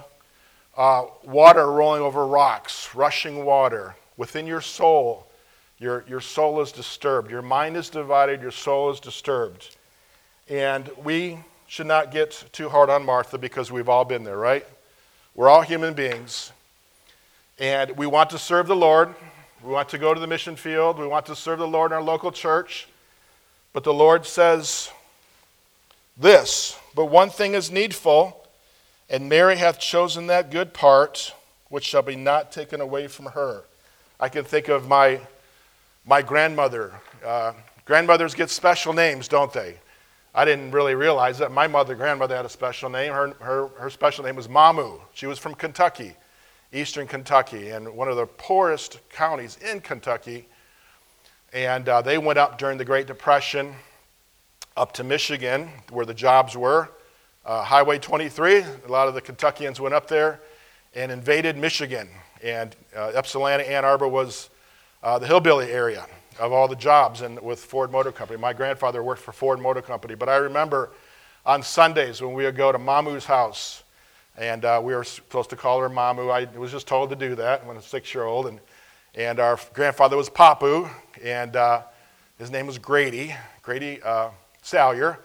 uh, 0.76 1.04
water 1.22 1.70
rolling 1.70 2.02
over 2.02 2.26
rocks, 2.26 2.94
rushing 2.94 3.44
water 3.44 3.94
within 4.16 4.46
your 4.46 4.60
soul. 4.60 5.26
Your, 5.78 6.04
your 6.08 6.20
soul 6.20 6.60
is 6.60 6.72
disturbed. 6.72 7.30
Your 7.30 7.42
mind 7.42 7.76
is 7.76 7.90
divided. 7.90 8.40
Your 8.40 8.50
soul 8.50 8.90
is 8.90 9.00
disturbed. 9.00 9.76
And 10.48 10.90
we 11.02 11.38
should 11.66 11.86
not 11.86 12.10
get 12.10 12.44
too 12.52 12.68
hard 12.68 12.90
on 12.90 13.04
Martha 13.04 13.38
because 13.38 13.72
we've 13.72 13.88
all 13.88 14.04
been 14.04 14.24
there, 14.24 14.36
right? 14.36 14.66
We're 15.34 15.48
all 15.48 15.62
human 15.62 15.94
beings. 15.94 16.52
And 17.58 17.96
we 17.96 18.06
want 18.06 18.30
to 18.30 18.38
serve 18.38 18.66
the 18.66 18.76
Lord. 18.76 19.14
We 19.62 19.72
want 19.72 19.88
to 19.90 19.98
go 19.98 20.12
to 20.12 20.20
the 20.20 20.26
mission 20.26 20.56
field. 20.56 20.98
We 20.98 21.06
want 21.06 21.26
to 21.26 21.36
serve 21.36 21.58
the 21.58 21.66
Lord 21.66 21.92
in 21.92 21.96
our 21.96 22.02
local 22.02 22.30
church. 22.30 22.86
But 23.72 23.84
the 23.84 23.94
Lord 23.94 24.26
says 24.26 24.90
this 26.16 26.78
But 26.94 27.06
one 27.06 27.30
thing 27.30 27.54
is 27.54 27.70
needful, 27.70 28.43
and 29.14 29.28
Mary 29.28 29.56
hath 29.56 29.78
chosen 29.78 30.26
that 30.26 30.50
good 30.50 30.74
part, 30.74 31.32
which 31.68 31.84
shall 31.84 32.02
be 32.02 32.16
not 32.16 32.50
taken 32.50 32.80
away 32.80 33.06
from 33.06 33.26
her. 33.26 33.62
I 34.18 34.28
can 34.28 34.44
think 34.44 34.66
of 34.66 34.88
my, 34.88 35.20
my 36.04 36.20
grandmother. 36.20 36.92
Uh, 37.24 37.52
grandmothers 37.84 38.34
get 38.34 38.50
special 38.50 38.92
names, 38.92 39.28
don't 39.28 39.52
they? 39.52 39.76
I 40.34 40.44
didn't 40.44 40.72
really 40.72 40.96
realize 40.96 41.38
that. 41.38 41.52
My 41.52 41.68
mother, 41.68 41.94
grandmother, 41.94 42.34
had 42.34 42.44
a 42.44 42.48
special 42.48 42.90
name. 42.90 43.12
Her, 43.12 43.34
her, 43.34 43.68
her 43.78 43.88
special 43.88 44.24
name 44.24 44.34
was 44.34 44.48
Mamu. 44.48 45.00
She 45.12 45.26
was 45.26 45.38
from 45.38 45.54
Kentucky 45.54 46.14
eastern 46.72 47.06
Kentucky, 47.06 47.70
and 47.70 47.88
one 47.94 48.08
of 48.08 48.16
the 48.16 48.26
poorest 48.26 48.98
counties 49.10 49.58
in 49.58 49.80
Kentucky. 49.80 50.48
And 51.52 51.88
uh, 51.88 52.02
they 52.02 52.18
went 52.18 52.36
up 52.36 52.58
during 52.58 52.78
the 52.78 52.84
Great 52.84 53.06
Depression 53.06 53.76
up 54.76 54.90
to 54.94 55.04
Michigan, 55.04 55.68
where 55.90 56.04
the 56.04 56.14
jobs 56.14 56.56
were. 56.56 56.90
Uh, 57.46 57.62
Highway 57.62 57.98
23, 57.98 58.60
a 58.60 58.66
lot 58.88 59.06
of 59.06 59.12
the 59.12 59.20
Kentuckians 59.20 59.78
went 59.78 59.94
up 59.94 60.08
there 60.08 60.40
and 60.94 61.12
invaded 61.12 61.58
Michigan. 61.58 62.08
And 62.42 62.74
uh, 62.96 63.12
Ypsilanti, 63.14 63.66
Ann 63.66 63.84
Arbor 63.84 64.08
was 64.08 64.48
uh, 65.02 65.18
the 65.18 65.26
hillbilly 65.26 65.70
area 65.70 66.06
of 66.40 66.52
all 66.52 66.68
the 66.68 66.76
jobs 66.76 67.20
and 67.20 67.38
with 67.40 67.62
Ford 67.62 67.92
Motor 67.92 68.12
Company. 68.12 68.40
My 68.40 68.54
grandfather 68.54 69.02
worked 69.02 69.20
for 69.20 69.32
Ford 69.32 69.60
Motor 69.60 69.82
Company, 69.82 70.14
but 70.14 70.30
I 70.30 70.36
remember 70.36 70.92
on 71.44 71.62
Sundays 71.62 72.22
when 72.22 72.32
we 72.32 72.44
would 72.44 72.56
go 72.56 72.72
to 72.72 72.78
Mamu's 72.78 73.26
house 73.26 73.82
and 74.38 74.64
uh, 74.64 74.80
we 74.82 74.94
were 74.94 75.04
supposed 75.04 75.50
to 75.50 75.56
call 75.56 75.80
her 75.80 75.90
Mamu. 75.90 76.30
I 76.32 76.58
was 76.58 76.72
just 76.72 76.86
told 76.86 77.10
to 77.10 77.16
do 77.16 77.34
that 77.34 77.66
when 77.66 77.76
I 77.76 77.80
was 77.80 77.84
six 77.84 78.14
year 78.14 78.24
old. 78.24 78.46
And, 78.46 78.58
and 79.14 79.38
our 79.38 79.58
grandfather 79.74 80.16
was 80.16 80.30
Papu, 80.30 80.88
and 81.22 81.54
uh, 81.56 81.82
his 82.38 82.50
name 82.50 82.66
was 82.66 82.78
Grady, 82.78 83.34
Grady 83.62 84.02
uh, 84.02 84.30
Salyer, 84.62 85.18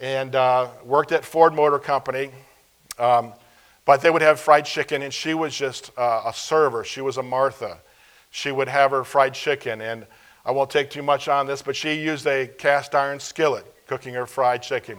and 0.00 0.34
uh, 0.34 0.68
worked 0.84 1.12
at 1.12 1.24
Ford 1.24 1.54
Motor 1.54 1.78
Company. 1.78 2.30
Um, 2.98 3.34
but 3.84 4.00
they 4.00 4.10
would 4.10 4.22
have 4.22 4.40
fried 4.40 4.64
chicken, 4.64 5.02
and 5.02 5.12
she 5.12 5.34
was 5.34 5.56
just 5.56 5.90
uh, 5.96 6.22
a 6.26 6.32
server. 6.32 6.84
She 6.84 7.00
was 7.00 7.16
a 7.16 7.22
Martha. 7.22 7.78
She 8.30 8.52
would 8.52 8.68
have 8.68 8.90
her 8.92 9.04
fried 9.04 9.34
chicken, 9.34 9.80
and 9.80 10.06
I 10.44 10.52
won't 10.52 10.70
take 10.70 10.90
too 10.90 11.02
much 11.02 11.28
on 11.28 11.46
this, 11.46 11.62
but 11.62 11.76
she 11.76 11.94
used 11.94 12.26
a 12.26 12.46
cast 12.46 12.94
iron 12.94 13.20
skillet 13.20 13.66
cooking 13.86 14.14
her 14.14 14.26
fried 14.26 14.62
chicken. 14.62 14.98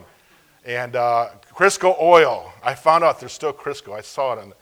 And 0.66 0.96
uh, 0.96 1.30
Crisco 1.54 2.00
oil. 2.00 2.52
I 2.64 2.76
found 2.76 3.04
out 3.04 3.20
there's 3.20 3.32
still 3.32 3.54
Crisco. 3.54 3.94
I 3.94 4.02
saw 4.02 4.34
it 4.34 4.40
on 4.40 4.54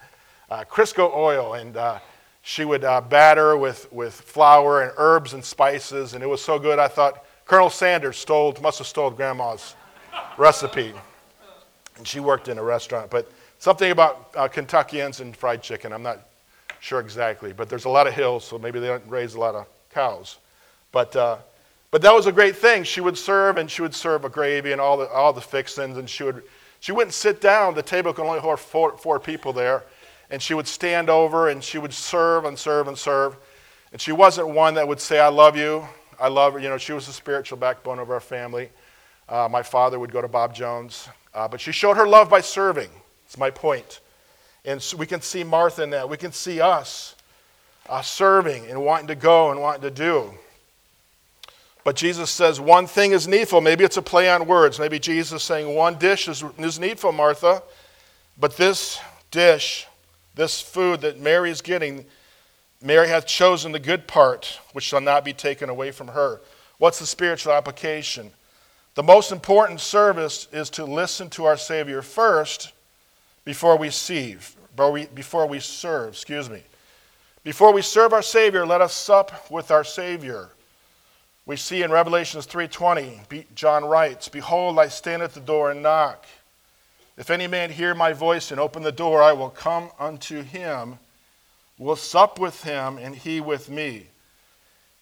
uh, 0.50 0.64
Crisco 0.64 1.14
oil. 1.14 1.56
And 1.56 1.76
uh, 1.76 2.00
she 2.42 2.64
would 2.64 2.84
uh, 2.84 3.02
batter 3.02 3.58
with, 3.58 3.92
with 3.92 4.14
flour 4.14 4.84
and 4.84 4.94
herbs 4.98 5.34
and 5.34 5.44
spices. 5.44 6.14
And 6.14 6.24
it 6.24 6.28
was 6.28 6.42
so 6.42 6.58
good, 6.58 6.80
I 6.80 6.88
thought 6.88 7.26
Colonel 7.46 7.70
Sanders 7.70 8.18
stole, 8.18 8.56
must 8.62 8.78
have 8.78 8.88
stole 8.88 9.10
Grandma's 9.10 9.76
recipe. 10.38 10.94
And 11.98 12.08
she 12.08 12.20
worked 12.20 12.48
in 12.48 12.58
a 12.58 12.64
restaurant. 12.64 13.10
But 13.12 13.32
something 13.60 13.92
about 13.92 14.32
uh, 14.36 14.48
Kentuckians 14.48 15.20
and 15.20 15.36
fried 15.36 15.62
chicken, 15.62 15.92
I'm 15.92 16.04
not 16.04 16.28
sure 16.80 17.00
exactly. 17.00 17.54
But 17.54 17.70
there's 17.70 17.86
a 17.86 17.90
lot 17.90 18.08
of 18.08 18.14
hills, 18.14 18.46
so 18.46 18.58
maybe 18.58 18.80
they 18.80 18.88
don't 18.88 19.08
raise 19.08 19.36
a 19.36 19.40
lot 19.40 19.56
of 19.56 19.68
cows. 19.92 20.38
But 20.92 21.16
uh, 21.16 21.38
but 21.92 22.02
that 22.04 22.14
was 22.14 22.28
a 22.28 22.32
great 22.32 22.56
thing. 22.56 22.84
She 22.84 23.02
would 23.02 23.18
serve, 23.18 23.58
and 23.58 23.70
she 23.70 23.82
would 23.82 23.96
serve 23.96 24.24
a 24.24 24.30
gravy 24.30 24.72
and 24.72 24.80
all 24.80 24.98
the, 24.98 25.08
all 25.10 25.34
the 25.34 25.42
fixings, 25.42 25.98
and 25.98 26.10
she 26.10 26.24
would 26.24 26.44
she 26.80 26.92
wouldn't 26.92 27.14
sit 27.14 27.42
down. 27.42 27.74
The 27.76 27.82
table 27.82 28.14
could 28.14 28.26
only 28.26 28.40
hold 28.40 28.60
four, 28.60 28.98
four 28.98 29.20
people 29.20 29.52
there, 29.52 29.84
and 30.30 30.42
she 30.42 30.54
would 30.54 30.68
stand 30.68 31.10
over 31.10 31.50
and 31.50 31.64
she 31.64 31.78
would 31.78 31.94
serve 31.94 32.46
and 32.46 32.58
serve 32.58 32.88
and 32.88 32.98
serve. 32.98 33.36
And 33.92 34.00
she 34.00 34.12
wasn't 34.12 34.50
one 34.50 34.76
that 34.76 34.88
would 34.88 35.02
say, 35.02 35.20
"I 35.20 35.30
love 35.30 35.58
you, 35.58 35.88
I 36.20 36.28
love 36.28 36.54
her." 36.54 36.60
You 36.60 36.70
know, 36.70 36.78
she 36.78 36.94
was 36.94 37.08
the 37.08 37.14
spiritual 37.14 37.58
backbone 37.58 38.00
of 38.00 38.12
our 38.12 38.20
family. 38.20 38.70
Uh, 39.30 39.48
my 39.50 39.62
father 39.62 40.00
would 40.00 40.12
go 40.12 40.22
to 40.22 40.28
Bob 40.28 40.56
Jones, 40.56 41.08
uh, 41.36 41.48
but 41.48 41.62
she 41.62 41.72
showed 41.72 41.98
her 41.98 42.08
love 42.08 42.30
by 42.30 42.42
serving. 42.42 42.90
It's 43.26 43.38
my 43.38 43.52
point. 43.52 44.00
And 44.66 44.82
so 44.82 44.98
we 44.98 45.06
can 45.06 45.22
see 45.22 45.44
Martha 45.44 45.84
in 45.84 45.92
that. 45.92 46.10
We 46.10 46.18
can 46.18 46.32
see 46.32 46.60
us 46.60 47.16
uh, 47.88 48.02
serving 48.02 48.66
and 48.68 48.84
wanting 48.84 49.08
to 49.08 49.16
go 49.16 49.52
and 49.52 49.62
wanting 49.62 49.84
to 49.84 49.92
do. 49.92 50.34
But 51.84 51.96
Jesus 51.96 52.30
says 52.30 52.60
one 52.60 52.88
thing 52.88 53.12
is 53.12 53.28
needful. 53.28 53.62
Maybe 53.62 53.84
it's 53.84 53.98
a 53.98 54.02
play 54.02 54.30
on 54.30 54.48
words. 54.48 54.80
Maybe 54.80 55.00
Jesus 55.00 55.42
is 55.42 55.44
saying 55.44 55.74
one 55.74 55.98
dish 55.98 56.28
is, 56.28 56.44
is 56.58 56.80
needful, 56.80 57.12
Martha. 57.12 57.64
But 58.40 58.58
this 58.58 59.00
dish, 59.32 59.88
this 60.36 60.62
food 60.62 61.02
that 61.02 61.20
Mary 61.20 61.52
is 61.52 61.62
getting, 61.62 62.06
Mary 62.82 63.08
hath 63.08 63.26
chosen 63.26 63.72
the 63.72 63.80
good 63.80 64.08
part, 64.08 64.60
which 64.74 64.86
shall 64.86 65.02
not 65.02 65.24
be 65.24 65.34
taken 65.34 65.70
away 65.70 65.92
from 65.92 66.10
her. 66.10 66.42
What's 66.78 67.00
the 67.00 67.06
spiritual 67.06 67.54
application? 67.54 68.32
The 69.00 69.04
most 69.04 69.32
important 69.32 69.80
service 69.80 70.50
is 70.52 70.70
to 70.72 70.84
listen 70.84 71.30
to 71.30 71.46
our 71.46 71.56
Savior 71.56 72.02
first 72.02 72.74
before 73.46 73.78
we 73.78 73.88
receive, 73.88 74.58
before 75.16 75.46
we 75.48 75.62
serve, 75.62 76.10
excuse 76.10 76.50
me. 76.50 76.64
Before 77.46 77.72
we 77.72 77.82
serve 77.82 78.12
our 78.12 78.22
Savior, 78.22 78.66
let 78.66 78.82
us 78.82 78.94
sup 78.94 79.50
with 79.50 79.72
our 79.72 79.86
Savior. 79.86 80.50
We 81.46 81.56
see 81.56 81.82
in 81.82 81.92
Revelations 81.92 82.46
3:20, 82.46 83.46
John 83.56 83.86
writes, 83.86 84.28
"Behold, 84.28 84.78
I 84.78 84.90
stand 84.90 85.24
at 85.24 85.34
the 85.34 85.40
door 85.40 85.72
and 85.72 85.82
knock. 85.82 86.26
If 87.16 87.30
any 87.30 87.48
man 87.48 87.72
hear 87.72 87.96
my 87.96 88.12
voice 88.12 88.52
and 88.52 88.60
open 88.60 88.84
the 88.84 88.92
door, 88.92 89.24
I 89.24 89.32
will 89.32 89.50
come 89.50 89.92
unto 89.98 90.44
him, 90.44 91.00
will 91.78 91.96
sup 91.96 92.38
with 92.38 92.64
him, 92.64 92.98
and 92.98 93.16
he 93.16 93.40
with 93.40 93.70
me." 93.70 94.10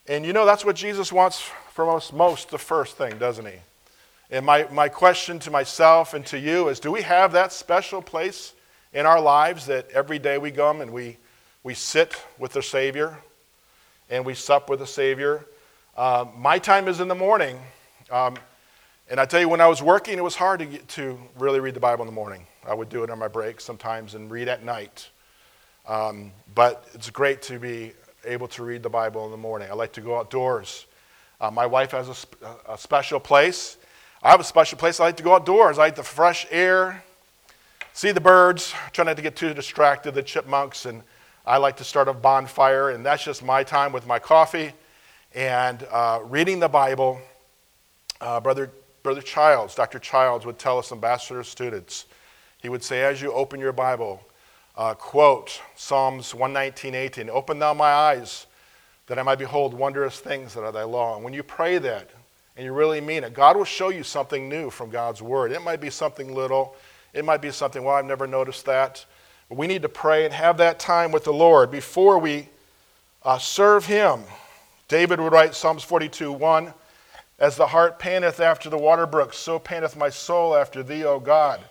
And 0.05 0.23
you 0.23 0.33
know 0.33 0.45
that's 0.45 0.63
what 0.63 0.75
Jesus 0.75 1.12
wants 1.12 1.41
from 1.73 1.89
us 1.89 2.12
most, 2.12 2.49
the 2.49 2.60
first 2.60 2.95
thing, 2.95 3.17
doesn't 3.17 3.47
he? 3.47 3.62
And 4.29 4.45
my, 4.45 4.67
my 4.71 4.89
question 4.89 5.39
to 5.39 5.51
myself 5.51 6.13
and 6.13 6.25
to 6.27 6.39
you 6.39 6.67
is 6.67 6.79
do 6.79 6.91
we 6.91 7.01
have 7.01 7.31
that 7.31 7.53
special 7.53 8.01
place 8.01 8.53
in 8.93 9.05
our 9.05 9.21
lives 9.21 9.65
that 9.67 9.89
every 9.91 10.19
day 10.19 10.37
we 10.37 10.51
come 10.51 10.81
and 10.81 10.91
we, 10.91 11.17
we 11.63 11.73
sit 11.73 12.21
with 12.37 12.53
the 12.53 12.61
Savior 12.61 13.17
and 14.09 14.25
we 14.25 14.33
sup 14.33 14.69
with 14.69 14.79
the 14.79 14.87
Savior? 14.87 15.45
Uh, 15.95 16.25
my 16.35 16.59
time 16.59 16.87
is 16.87 16.99
in 16.99 17.07
the 17.07 17.15
morning. 17.15 17.59
Um, 18.11 18.35
and 19.09 19.19
I 19.19 19.25
tell 19.25 19.39
you, 19.39 19.47
when 19.47 19.61
I 19.61 19.67
was 19.67 19.81
working, 19.81 20.17
it 20.17 20.23
was 20.23 20.35
hard 20.35 20.59
to, 20.59 20.65
get, 20.65 20.87
to 20.89 21.17
really 21.39 21.61
read 21.61 21.73
the 21.73 21.79
Bible 21.79 22.03
in 22.03 22.07
the 22.07 22.13
morning. 22.13 22.45
I 22.67 22.73
would 22.73 22.89
do 22.89 23.03
it 23.03 23.09
on 23.09 23.17
my 23.17 23.29
break 23.29 23.61
sometimes 23.61 24.15
and 24.15 24.29
read 24.29 24.49
at 24.49 24.63
night. 24.65 25.09
Um, 25.87 26.33
but 26.53 26.85
it's 26.93 27.09
great 27.09 27.41
to 27.43 27.59
be 27.59 27.93
able 28.25 28.49
to 28.49 28.63
read 28.63 28.83
the 28.83 28.89
Bible 28.89 29.23
in 29.23 29.31
the 29.31 29.37
morning. 29.37 29.69
I 29.71 29.73
like 29.73 29.93
to 29.93 30.01
go 30.01 30.17
outdoors. 30.17 30.85
Uh, 31.39 31.49
my 31.49 31.65
wife 31.65 31.91
has 31.91 32.09
a, 32.09 32.73
a, 32.73 32.77
special 32.77 33.19
place. 33.19 33.77
I 34.23 34.32
have 34.32 34.39
a 34.39 34.43
special 34.43 34.77
place. 34.77 34.99
I 34.99 35.06
like 35.06 35.17
to 35.17 35.23
go 35.23 35.36
outdoors. 35.36 35.77
I 35.77 35.84
like 35.84 35.95
the 35.95 36.03
fresh 36.03 36.47
air, 36.49 37.03
see 37.93 38.12
the 38.12 38.21
birds, 38.21 38.73
try 38.91 39.06
not 39.06 39.15
to 39.15 39.21
get 39.21 39.36
too 39.36 39.53
distracted, 39.53 40.15
the 40.15 40.23
chipmunks, 40.23 40.86
and 40.86 41.03
I 41.45 41.58
like 41.58 41.77
to 41.77 41.84
start 41.84 42.08
a 42.08 42.13
bonfire, 42.13 42.89
and 42.89 43.06
that's 43.06 43.23
just 43.23 43.43
my 43.43 43.63
time 43.63 43.91
with 43.91 44.08
my 44.08 44.19
coffee 44.19 44.73
and 45.36 45.86
uh, 45.91 46.21
reading 46.23 46.60
the 46.60 46.67
Bible. 46.67 47.21
Uh, 48.19 48.39
Brother, 48.39 48.71
Brother 49.03 49.21
Childs, 49.21 49.75
Dr. 49.75 49.99
Childs 49.99 50.45
would 50.45 50.58
tell 50.58 50.80
us, 50.80 50.91
ambassador 50.91 51.43
students, 51.43 52.06
he 52.62 52.69
would 52.69 52.84
say, 52.84 53.03
as 53.03 53.21
you 53.21 53.32
open 53.32 53.60
your 53.60 53.71
Bible, 53.71 54.19
uh, 54.75 54.95
quote 54.95 55.62
Psalms 55.75 56.34
119, 56.34 56.95
18, 56.95 57.30
Open 57.30 57.60
thou 57.60 57.73
my 57.73 57.91
eyes 57.91 58.47
that 59.06 59.19
I 59.19 59.23
might 59.23 59.39
behold 59.39 59.73
wondrous 59.73 60.19
things 60.19 60.56
that 60.56 60.63
are 60.63 60.71
thy 60.71 60.84
law. 60.84 61.15
And 61.15 61.23
when 61.23 61.34
you 61.34 61.43
pray 61.43 61.77
that 61.77 62.10
and 62.57 62.65
you 62.65 62.73
really 62.73 62.99
mean 62.99 63.23
it, 63.23 63.33
God 63.33 63.55
will 63.55 63.63
show 63.63 63.89
you 63.89 64.03
something 64.03 64.49
new 64.49 64.69
from 64.69 64.89
God's 64.89 65.21
word. 65.21 65.51
It 65.51 65.61
might 65.61 65.79
be 65.79 65.89
something 65.89 66.33
little, 66.33 66.75
it 67.13 67.23
might 67.23 67.41
be 67.41 67.51
something, 67.51 67.83
well, 67.83 67.95
I've 67.95 68.05
never 68.05 68.27
noticed 68.27 68.65
that. 68.65 69.05
But 69.47 69.57
we 69.57 69.67
need 69.67 69.83
to 69.83 69.89
pray 69.89 70.25
and 70.25 70.33
have 70.33 70.57
that 70.57 70.79
time 70.79 71.11
with 71.11 71.23
the 71.23 71.31
Lord 71.31 71.71
before 71.71 72.19
we 72.19 72.49
uh, 73.23 73.37
serve 73.37 73.85
Him. 73.85 74.23
David 74.87 75.21
would 75.21 75.31
write 75.31 75.55
Psalms 75.55 75.83
42 75.83 76.31
1 76.31 76.73
As 77.39 77.55
the 77.55 77.67
hart 77.67 77.99
panteth 77.99 78.39
after 78.39 78.69
the 78.69 78.77
water 78.77 79.05
brooks, 79.05 79.37
so 79.37 79.59
panteth 79.59 79.95
my 79.95 80.09
soul 80.09 80.55
after 80.55 80.83
thee, 80.83 81.05
O 81.05 81.19
God. 81.19 81.61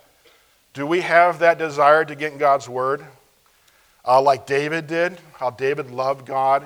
Do 0.72 0.86
we 0.86 1.00
have 1.00 1.40
that 1.40 1.58
desire 1.58 2.04
to 2.04 2.14
get 2.14 2.32
in 2.32 2.38
God's 2.38 2.68
Word? 2.68 3.04
Uh, 4.06 4.22
like 4.22 4.46
David 4.46 4.86
did, 4.86 5.18
how 5.34 5.50
David 5.50 5.90
loved 5.90 6.26
God 6.26 6.64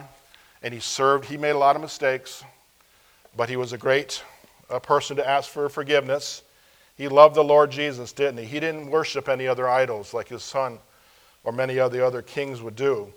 and 0.62 0.74
he 0.74 0.80
served. 0.80 1.24
He 1.24 1.37
made 1.37 1.50
a 1.50 1.59
lot 1.59 1.76
of 1.76 1.83
mistakes, 1.83 2.44
but 3.37 3.49
he 3.49 3.57
was 3.57 3.73
a 3.73 3.79
great 3.79 4.23
uh, 4.69 4.79
person 4.79 5.16
to 5.16 5.29
ask 5.29 5.51
for 5.51 5.69
forgiveness. 5.69 6.43
He 6.97 7.09
loved 7.09 7.35
the 7.35 7.45
Lord 7.45 7.71
Jesus, 7.71 8.12
didn't 8.12 8.38
he? 8.38 8.45
He 8.45 8.61
didn't 8.61 8.90
worship 8.90 9.29
any 9.29 9.47
other 9.47 9.69
idols 9.69 10.12
like 10.12 10.29
his 10.29 10.43
son 10.43 10.79
or 11.45 11.53
many 11.53 11.79
of 11.79 11.93
the 11.93 12.05
other 12.05 12.23
kings 12.23 12.61
would 12.61 12.77
do. 12.77 13.12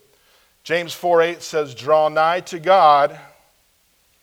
James 0.64 0.94
4 0.94 1.22
8 1.22 1.42
says, 1.42 1.76
Draw 1.76 2.10
nigh 2.10 2.40
to 2.42 2.60
God, 2.60 3.20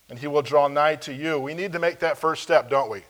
and 0.09 0.19
he 0.19 0.27
will 0.27 0.43
draw 0.43 0.69
nigh 0.69 0.97
to 0.97 1.13
you. 1.13 1.39
We 1.39 1.55
need 1.55 1.73
to 1.73 1.79
make 1.79 1.99
that 1.99 2.17
first 2.17 2.43
step, 2.43 2.71
don't 2.71 2.91
we? 2.91 3.03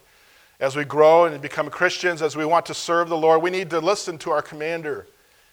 as 0.61 0.77
we 0.77 0.85
grow 0.85 1.25
and 1.25 1.40
become 1.40 1.71
Christians, 1.71 2.21
as 2.21 2.37
we 2.37 2.45
want 2.45 2.66
to 2.66 2.75
serve 2.75 3.09
the 3.09 3.16
Lord, 3.16 3.43
we 3.43 3.51
need 3.51 3.71
to 3.71 3.81
listen 3.81 4.19
to 4.19 4.31
our 4.31 4.43
commander 4.43 5.07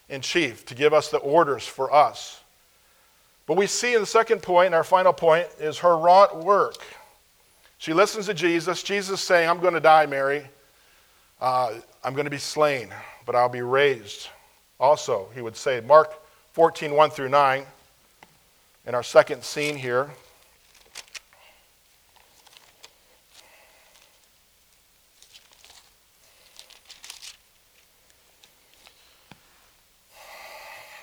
in 0.10 0.22
chief 0.22 0.66
to 0.66 0.76
give 0.76 0.94
us 0.94 1.10
the 1.10 1.18
orders 1.18 1.66
for 1.66 1.94
us. 1.94 2.42
But 3.46 3.56
we 3.56 3.68
see 3.68 3.94
in 3.94 4.02
the 4.02 4.06
second 4.06 4.44
point, 4.44 4.74
our 4.74 4.84
final 4.84 5.14
point, 5.14 5.48
is 5.60 5.78
her 5.80 5.98
wrought 5.98 6.44
work. 6.44 6.84
She 7.78 7.94
listens 7.94 8.26
to 8.26 8.34
Jesus. 8.34 8.82
Jesus 8.82 9.22
saying, 9.22 9.50
I'm 9.50 9.60
going 9.60 9.74
to 9.74 9.80
die, 9.80 10.06
Mary. 10.06 10.48
Uh, 11.40 11.76
I'm 12.04 12.14
going 12.14 12.26
to 12.26 12.32
be 12.32 12.38
slain, 12.38 12.90
but 13.26 13.36
I'll 13.36 13.50
be 13.50 13.62
raised. 13.62 14.30
Also, 14.80 15.30
he 15.36 15.42
would 15.42 15.56
say, 15.56 15.82
Mark 15.82 16.14
14, 16.54 16.94
1 16.94 17.10
through 17.12 17.30
9, 17.30 17.66
in 18.88 18.96
our 18.96 19.04
second 19.04 19.44
scene 19.44 19.76
here. 19.78 20.10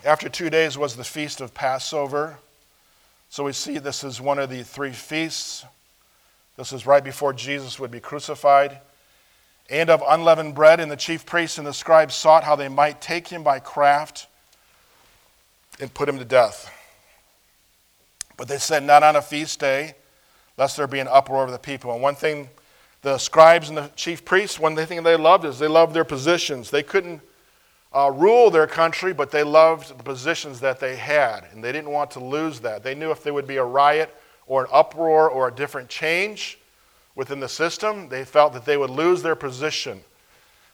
After 0.05 0.29
two 0.29 0.51
days 0.51 0.77
was 0.77 0.97
the 0.97 1.05
feast 1.05 1.41
of 1.41 1.55
Passover. 1.55 2.39
So 3.31 3.45
we 3.45 3.53
see 3.53 3.79
this 3.79 4.05
is 4.05 4.21
one 4.21 4.39
of 4.39 4.51
the 4.51 4.63
three 4.63 4.93
feasts. 4.93 5.65
This 6.57 6.73
is 6.73 6.87
right 6.87 7.03
before 7.03 7.33
Jesus 7.33 7.79
would 7.81 7.91
be 7.91 8.01
crucified. 8.01 8.81
And 9.71 9.89
of 9.89 10.03
unleavened 10.07 10.55
bread, 10.55 10.79
and 10.79 10.91
the 10.91 10.97
chief 10.97 11.25
priests 11.25 11.57
and 11.59 11.67
the 11.67 11.73
scribes 11.73 12.15
sought 12.15 12.45
how 12.45 12.55
they 12.55 12.69
might 12.69 13.01
take 13.01 13.29
him 13.29 13.43
by 13.43 13.61
craft 13.61 14.27
and 15.81 15.93
put 15.93 16.09
him 16.09 16.19
to 16.19 16.25
death. 16.25 16.71
But 18.37 18.49
they 18.49 18.59
said, 18.59 18.83
Not 18.83 19.03
on 19.03 19.17
a 19.17 19.23
feast 19.23 19.61
day, 19.61 19.95
lest 20.59 20.77
there 20.77 20.87
be 20.87 21.01
an 21.01 21.09
uproar 21.09 21.45
of 21.45 21.51
the 21.51 21.59
people. 21.59 21.93
And 21.93 22.03
one 22.03 22.15
thing 22.15 22.49
the 23.03 23.19
scribes 23.19 23.69
and 23.69 23.77
the 23.77 23.91
chief 23.97 24.25
priests, 24.25 24.59
one 24.59 24.77
thing 24.77 25.03
they 25.03 25.17
loved 25.17 25.45
is 25.45 25.59
they 25.59 25.69
loved 25.69 25.95
their 25.95 26.05
positions. 26.05 26.71
They 26.71 26.83
couldn't 26.83 27.21
uh, 27.95 28.11
rule 28.11 28.51
their 28.51 28.67
country, 28.67 29.13
but 29.13 29.31
they 29.31 29.45
loved 29.45 29.97
the 29.97 30.03
positions 30.03 30.61
that 30.61 30.81
they 30.81 30.97
had, 30.97 31.47
and 31.53 31.63
they 31.63 31.71
didn't 31.71 31.91
want 31.91 32.11
to 32.13 32.21
lose 32.21 32.61
that. 32.61 32.83
They 32.83 32.95
knew 32.95 33.11
if 33.11 33.23
there 33.23 33.35
would 33.35 33.47
be 33.47 33.57
a 33.57 33.65
riot 33.65 34.15
or 34.47 34.63
an 34.65 34.69
uproar 34.73 35.29
or 35.29 35.49
a 35.49 35.53
different 35.53 35.89
change 35.89 36.59
within 37.15 37.41
the 37.41 37.49
system, 37.49 38.09
they 38.09 38.25
felt 38.25 38.53
that 38.53 38.65
they 38.65 38.77
would 38.77 38.91
lose 38.91 39.23
their 39.23 39.37
position. 39.37 40.01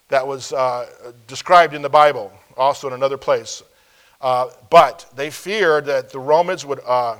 That 0.09 0.27
was 0.27 0.53
uh, 0.53 0.89
described 1.27 1.75
in 1.75 1.83
the 1.83 1.89
Bible, 1.89 2.33
also 2.57 2.89
in 2.89 2.95
another 2.95 3.19
place. 3.19 3.63
Uh, 4.21 4.49
but 4.69 5.09
they 5.15 5.31
feared 5.31 5.87
that 5.87 6.11
the 6.11 6.19
Romans 6.19 6.67
would 6.67 6.81
uh, 6.87 7.17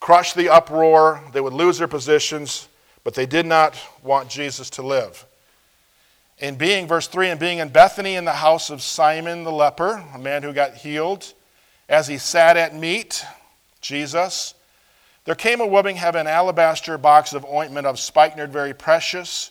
crush 0.00 0.32
the 0.32 0.48
uproar, 0.48 1.20
they 1.32 1.40
would 1.40 1.52
lose 1.52 1.78
their 1.78 1.88
positions, 1.88 2.68
but 3.04 3.14
they 3.14 3.26
did 3.26 3.46
not 3.46 3.76
want 4.02 4.28
Jesus 4.28 4.70
to 4.70 4.82
live. 4.82 5.26
In 6.38 6.56
being, 6.56 6.86
verse 6.86 7.08
3, 7.08 7.30
and 7.30 7.40
being 7.40 7.58
in 7.58 7.70
Bethany 7.70 8.14
in 8.14 8.24
the 8.24 8.32
house 8.32 8.68
of 8.68 8.82
Simon 8.82 9.42
the 9.42 9.52
leper, 9.52 10.04
a 10.14 10.18
man 10.18 10.42
who 10.42 10.52
got 10.52 10.74
healed, 10.74 11.32
as 11.88 12.08
he 12.08 12.18
sat 12.18 12.56
at 12.56 12.74
meat, 12.74 13.24
Jesus, 13.80 14.54
there 15.26 15.34
came 15.34 15.60
a 15.60 15.66
woman 15.66 15.96
having 15.96 16.22
an 16.22 16.26
alabaster 16.26 16.96
box 16.96 17.34
of 17.34 17.44
ointment 17.44 17.86
of 17.86 17.98
spikenard 17.98 18.50
very 18.50 18.72
precious. 18.72 19.50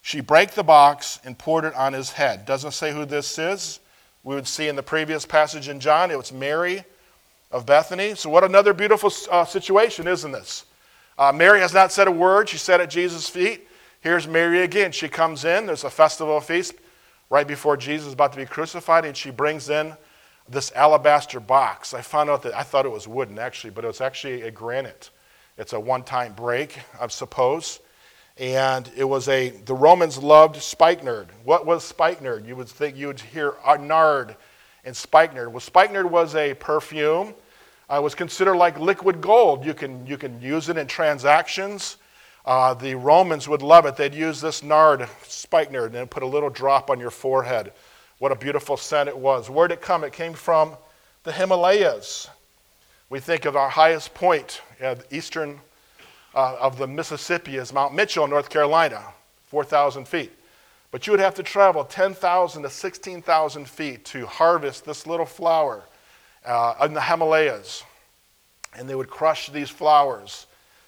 She 0.00 0.20
brake 0.20 0.52
the 0.52 0.64
box 0.64 1.20
and 1.24 1.38
poured 1.38 1.64
it 1.64 1.74
on 1.74 1.92
his 1.92 2.10
head. 2.10 2.44
Doesn't 2.44 2.72
say 2.72 2.92
who 2.92 3.04
this 3.04 3.38
is. 3.38 3.78
We 4.24 4.34
would 4.34 4.48
see 4.48 4.68
in 4.68 4.74
the 4.74 4.82
previous 4.82 5.24
passage 5.24 5.68
in 5.68 5.78
John, 5.78 6.10
it 6.10 6.18
was 6.18 6.32
Mary 6.32 6.84
of 7.50 7.66
Bethany. 7.66 8.14
So, 8.14 8.30
what 8.30 8.42
another 8.42 8.72
beautiful 8.72 9.12
uh, 9.30 9.44
situation, 9.44 10.08
isn't 10.08 10.32
this? 10.32 10.64
Uh, 11.18 11.30
Mary 11.32 11.60
has 11.60 11.74
not 11.74 11.92
said 11.92 12.08
a 12.08 12.12
word. 12.12 12.48
She 12.48 12.56
sat 12.56 12.80
at 12.80 12.90
Jesus' 12.90 13.28
feet. 13.28 13.68
Here's 14.00 14.26
Mary 14.26 14.62
again. 14.62 14.90
She 14.90 15.08
comes 15.08 15.44
in, 15.44 15.66
there's 15.66 15.84
a 15.84 15.90
festival 15.90 16.40
feast 16.40 16.74
right 17.32 17.48
before 17.48 17.78
Jesus 17.78 18.08
is 18.08 18.12
about 18.12 18.32
to 18.32 18.38
be 18.38 18.44
crucified, 18.44 19.06
and 19.06 19.16
she 19.16 19.30
brings 19.30 19.70
in 19.70 19.96
this 20.48 20.72
alabaster 20.72 21.40
box. 21.40 21.94
I 21.94 22.02
found 22.02 22.30
out 22.30 22.42
that 22.42 22.54
I 22.54 22.62
thought 22.62 22.86
it 22.86 22.92
was 22.92 23.08
wooden 23.08 23.38
actually, 23.38 23.70
but 23.70 23.84
it 23.84 23.88
was 23.88 24.00
actually 24.00 24.42
a 24.42 24.50
granite. 24.50 25.10
It's 25.58 25.72
a 25.72 25.80
one 25.80 26.02
time 26.02 26.32
break, 26.32 26.78
I 27.00 27.06
suppose. 27.08 27.80
And 28.38 28.90
it 28.96 29.04
was 29.04 29.28
a, 29.28 29.50
the 29.50 29.74
Romans 29.74 30.18
loved 30.18 30.56
spikenard. 30.56 31.28
What 31.44 31.66
was 31.66 31.84
spikenard? 31.84 32.46
You 32.46 32.56
would 32.56 32.68
think 32.68 32.96
you 32.96 33.08
would 33.08 33.20
hear 33.20 33.54
nard 33.78 34.36
and 34.84 34.96
spikenard. 34.96 35.52
Well, 35.52 35.60
spikenard 35.60 36.10
was 36.10 36.34
a 36.34 36.54
perfume. 36.54 37.34
Uh, 37.90 37.96
it 37.96 38.02
was 38.02 38.14
considered 38.14 38.56
like 38.56 38.78
liquid 38.78 39.20
gold. 39.20 39.66
You 39.66 39.74
can, 39.74 40.06
you 40.06 40.16
can 40.16 40.40
use 40.40 40.70
it 40.70 40.78
in 40.78 40.86
transactions. 40.86 41.98
Uh, 42.44 42.74
the 42.74 42.94
Romans 42.94 43.48
would 43.48 43.62
love 43.62 43.86
it. 43.86 43.96
They'd 43.96 44.14
use 44.14 44.40
this 44.40 44.62
nard, 44.62 45.06
spikenard, 45.24 45.94
and 45.94 46.10
put 46.10 46.22
a 46.22 46.26
little 46.26 46.50
drop 46.50 46.90
on 46.90 46.98
your 46.98 47.10
forehead. 47.10 47.72
What 48.22 48.30
a 48.30 48.36
beautiful 48.36 48.76
scent 48.76 49.08
it 49.08 49.18
was. 49.18 49.50
Where 49.50 49.66
did 49.66 49.78
it 49.78 49.82
come? 49.82 50.04
It 50.04 50.12
came 50.12 50.32
from 50.32 50.76
the 51.24 51.32
Himalayas. 51.32 52.30
We 53.10 53.18
think 53.18 53.46
of 53.46 53.56
our 53.56 53.68
highest 53.68 54.14
point 54.14 54.62
at 54.78 55.12
eastern 55.12 55.58
uh, 56.32 56.56
of 56.60 56.78
the 56.78 56.86
Mississippi 56.86 57.56
is 57.56 57.72
Mount 57.72 57.94
Mitchell, 57.96 58.28
North 58.28 58.48
Carolina, 58.48 59.02
4,000 59.46 60.06
feet. 60.06 60.30
But 60.92 61.04
you 61.04 61.12
would 61.12 61.18
have 61.18 61.34
to 61.34 61.42
travel 61.42 61.82
10,000 61.82 62.62
to 62.62 62.70
16,000 62.70 63.68
feet 63.68 64.04
to 64.04 64.24
harvest 64.26 64.84
this 64.84 65.04
little 65.04 65.26
flower 65.26 65.82
uh, 66.46 66.74
in 66.84 66.94
the 66.94 67.02
Himalayas. 67.02 67.82
And 68.78 68.88
they 68.88 68.94
would 68.94 69.10
crush 69.10 69.50
these 69.50 69.68
flowers. 69.68 70.46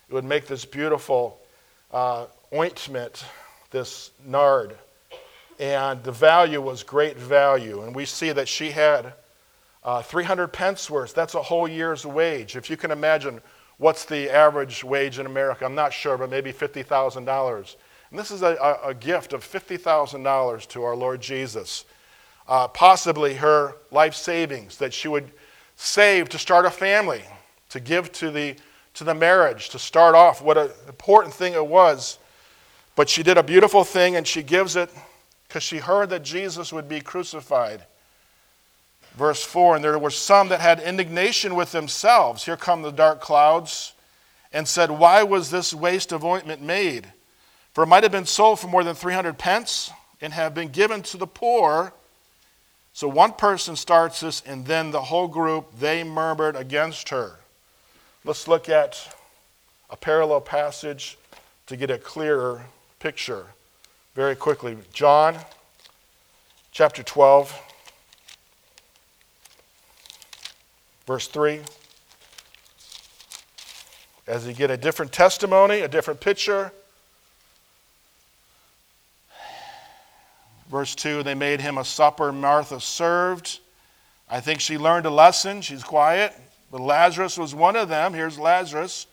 It 0.09 0.14
would 0.14 0.25
make 0.25 0.47
this 0.47 0.64
beautiful 0.64 1.40
uh, 1.92 2.27
ointment, 2.53 3.25
this 3.73 4.12
nard. 4.25 4.79
And 5.59 6.03
the 6.03 6.12
value 6.12 6.61
was 6.61 6.83
great 6.83 7.17
value. 7.17 7.83
And 7.83 7.95
we 7.95 8.05
see 8.05 8.33
that 8.33 8.49
she 8.49 8.71
had 8.71 9.14
uh, 9.85 10.03
300 10.03 10.49
pence 10.49 10.90
worth. 10.90 11.14
That's 11.14 11.35
a 11.35 11.43
whole 11.43 11.69
year's 11.69 12.05
wage. 12.05 12.57
If 12.57 12.69
you 12.69 12.77
can 12.77 12.90
imagine 12.90 13.40
what's 13.79 14.05
the 14.05 14.31
average 14.31 14.83
wage 14.83 15.19
in 15.19 15.27
America, 15.27 15.64
I'm 15.64 15.75
not 15.75 15.93
sure, 15.93 16.17
but 16.17 16.31
maybe 16.31 16.53
$50,000. 16.53 17.77
And 18.11 18.19
this 18.19 18.31
is 18.31 18.43
a, 18.43 18.79
a, 18.85 18.95
gift 18.95 19.33
of 19.33 19.45
$50,000 19.45 20.69
to 20.69 20.83
our 20.85 20.97
Lord 20.97 21.21
Jesus. 21.21 21.85
Uh, 22.47 22.69
possibly 22.69 23.35
her 23.35 23.77
life 23.90 24.14
savings 24.14 24.79
that 24.79 24.93
she 24.93 25.09
would 25.09 25.33
save 25.77 26.29
to 26.29 26.38
start 26.38 26.64
a 26.67 26.71
family, 26.71 27.23
to 27.71 27.81
give 27.81 28.12
to 28.12 28.31
the 28.31 28.57
to 28.95 29.05
the 29.05 29.14
marriage 29.14 29.71
to 29.71 29.79
start 29.79 30.14
off. 30.14 30.40
What 30.40 30.57
an 30.57 30.71
important 30.87 31.35
thing 31.35 31.53
it 31.53 31.67
was. 31.67 32.19
But 32.97 33.09
she 33.09 33.23
did 33.23 33.37
a 33.37 33.43
beautiful 33.43 33.85
thing 33.85 34.17
and 34.17 34.27
she 34.27 34.43
gives 34.43 34.77
it 34.77 34.88
because 35.55 35.62
she 35.62 35.79
heard 35.79 36.11
that 36.11 36.25
Jesus 36.25 36.73
would 36.73 36.88
be 36.88 37.01
crucified. 37.01 37.85
Verse 39.14 39.45
4 39.45 39.77
And 39.77 39.85
there 39.85 39.97
were 40.01 40.11
some 40.11 40.49
that 40.49 40.59
had 40.59 40.81
indignation 40.81 41.55
with 41.55 41.71
themselves. 41.71 42.45
Here 42.45 42.57
come 42.57 42.83
the 42.83 42.90
dark 42.90 43.21
clouds, 43.21 43.93
and 44.53 44.67
said, 44.67 44.90
Why 44.90 45.23
was 45.23 45.53
this 45.53 45.73
waste 45.73 46.11
of 46.11 46.25
ointment 46.25 46.61
made? 46.61 47.07
For 47.73 47.85
it 47.85 47.87
might 47.87 48.03
have 48.03 48.11
been 48.11 48.27
sold 48.27 48.59
for 48.59 48.67
more 48.67 48.83
than 48.83 48.97
300 48.97 49.38
pence 49.38 49.93
and 50.21 50.33
have 50.33 50.57
been 50.57 50.71
given 50.71 51.03
to 51.03 51.17
the 51.17 51.27
poor. 51.29 51.93
So 52.93 53.07
one 53.07 53.33
person 53.33 53.77
starts 53.77 54.23
this, 54.23 54.43
and 54.45 54.67
then 54.67 54.90
the 54.90 55.03
whole 55.03 55.29
group, 55.29 55.79
they 55.79 56.03
murmured 56.03 56.57
against 56.57 57.11
her. 57.11 57.38
Let's 58.25 58.49
look 58.49 58.69
at 58.69 59.14
a 59.88 59.97
parallel 59.97 60.40
passage 60.40 61.17
to 61.69 61.77
get 61.77 61.93
a 61.93 61.99
clearer 61.99 62.62
picture 62.99 63.47
very 64.14 64.37
quickly. 64.37 64.77
John 64.92 65.37
chapter 66.72 67.03
12, 67.03 67.59
verse 71.07 71.27
3. 71.29 71.61
As 74.27 74.46
you 74.46 74.55
get 74.55 74.70
a 74.70 74.77
different 74.77 75.12
testimony, 75.12 75.81
a 75.81 75.88
different 75.88 76.20
picture, 76.20 76.72
Verse 80.74 80.94
2 80.96 81.22
They 81.22 81.35
made 81.35 81.61
him 81.61 81.79
a 81.79 81.85
supper. 81.85 82.33
Martha 82.33 82.81
served. 82.81 83.61
I 84.29 84.40
think 84.40 84.61
she 84.61 84.77
learned 84.77 85.07
a 85.07 85.11
lesson. 85.11 85.62
She's 85.62 85.85
quiet. 85.85 86.35
But 86.72 86.81
Lazarus 86.81 87.38
was 87.38 87.55
one 87.55 87.77
of 87.77 87.88
them. 87.88 88.12
Here's 88.12 88.40
Lazarus 88.40 89.07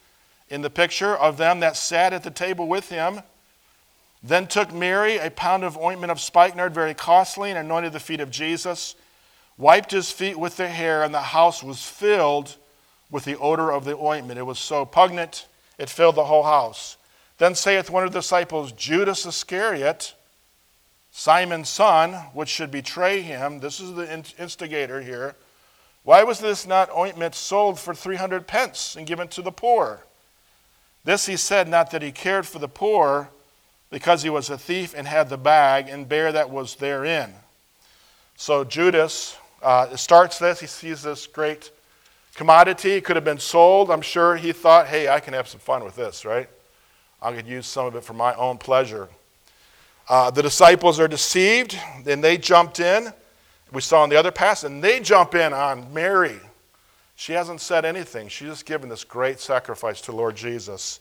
in 0.49 0.61
the 0.61 0.71
picture 0.71 1.15
of 1.15 1.37
them 1.37 1.59
that 1.59 1.77
sat 1.77 2.13
at 2.13 2.23
the 2.23 2.31
table 2.31 2.67
with 2.67 2.89
him. 2.89 3.21
Then 4.23 4.47
took 4.47 4.71
Mary 4.71 5.17
a 5.17 5.31
pound 5.31 5.63
of 5.63 5.77
ointment 5.77 6.11
of 6.11 6.21
spikenard, 6.21 6.73
very 6.73 6.93
costly, 6.93 7.49
and 7.49 7.57
anointed 7.57 7.93
the 7.93 7.99
feet 7.99 8.19
of 8.19 8.29
Jesus, 8.29 8.95
wiped 9.57 9.91
his 9.91 10.11
feet 10.11 10.37
with 10.37 10.57
their 10.57 10.69
hair, 10.69 11.03
and 11.03 11.13
the 11.13 11.21
house 11.21 11.63
was 11.63 11.83
filled 11.83 12.55
with 13.09 13.25
the 13.25 13.37
odor 13.37 13.71
of 13.71 13.83
the 13.83 13.97
ointment. 13.97 14.39
It 14.39 14.43
was 14.43 14.59
so 14.59 14.85
pungent, 14.85 15.47
it 15.77 15.89
filled 15.89 16.15
the 16.15 16.25
whole 16.25 16.43
house. 16.43 16.97
Then 17.39 17.55
saith 17.55 17.89
one 17.89 18.03
of 18.03 18.13
the 18.13 18.19
disciples, 18.19 18.71
Judas 18.71 19.25
Iscariot, 19.25 20.13
Simon's 21.11 21.69
son, 21.69 22.13
which 22.33 22.49
should 22.49 22.71
betray 22.71 23.21
him, 23.21 23.59
this 23.59 23.79
is 23.79 23.93
the 23.93 24.33
instigator 24.37 25.01
here. 25.01 25.35
Why 26.03 26.23
was 26.23 26.39
this 26.39 26.65
not 26.65 26.95
ointment 26.95 27.35
sold 27.35 27.79
for 27.79 27.93
300 27.93 28.47
pence 28.47 28.95
and 28.95 29.05
given 29.05 29.27
to 29.29 29.41
the 29.41 29.51
poor? 29.51 30.05
This 31.03 31.25
he 31.25 31.35
said, 31.35 31.67
not 31.67 31.91
that 31.91 32.01
he 32.01 32.11
cared 32.11 32.47
for 32.47 32.59
the 32.59 32.67
poor, 32.67 33.29
because 33.91 34.23
he 34.23 34.29
was 34.29 34.49
a 34.49 34.57
thief 34.57 34.95
and 34.97 35.07
had 35.07 35.29
the 35.29 35.37
bag 35.37 35.89
and 35.89 36.09
bear 36.09 36.31
that 36.31 36.49
was 36.49 36.75
therein. 36.75 37.33
So 38.37 38.63
Judas 38.63 39.37
uh, 39.61 39.95
starts 39.95 40.39
this. 40.39 40.59
He 40.59 40.67
sees 40.67 41.03
this 41.03 41.27
great 41.27 41.69
commodity. 42.33 42.93
It 42.93 43.05
could 43.05 43.17
have 43.17 43.25
been 43.25 43.37
sold. 43.37 43.91
I'm 43.91 44.01
sure 44.01 44.35
he 44.35 44.53
thought, 44.53 44.87
hey, 44.87 45.09
I 45.09 45.19
can 45.19 45.33
have 45.33 45.47
some 45.47 45.59
fun 45.59 45.83
with 45.83 45.95
this, 45.95 46.25
right? 46.25 46.49
I 47.21 47.33
could 47.33 47.45
use 47.45 47.67
some 47.67 47.85
of 47.85 47.95
it 47.95 48.03
for 48.03 48.13
my 48.13 48.33
own 48.35 48.57
pleasure. 48.57 49.09
Uh, 50.09 50.31
the 50.31 50.41
disciples 50.41 50.99
are 50.99 51.07
deceived, 51.07 51.77
and 52.07 52.23
they 52.23 52.37
jumped 52.37 52.79
in. 52.79 53.13
We 53.71 53.81
saw 53.81 54.03
in 54.03 54.09
the 54.09 54.17
other 54.17 54.31
passage, 54.31 54.71
and 54.71 54.83
they 54.83 54.99
jump 54.99 55.35
in 55.35 55.53
on 55.53 55.93
Mary. 55.93 56.39
She 57.15 57.33
hasn't 57.33 57.61
said 57.61 57.85
anything. 57.85 58.27
She's 58.29 58.47
just 58.47 58.65
given 58.65 58.89
this 58.89 59.03
great 59.03 59.39
sacrifice 59.39 60.01
to 60.01 60.11
Lord 60.11 60.35
Jesus. 60.35 60.99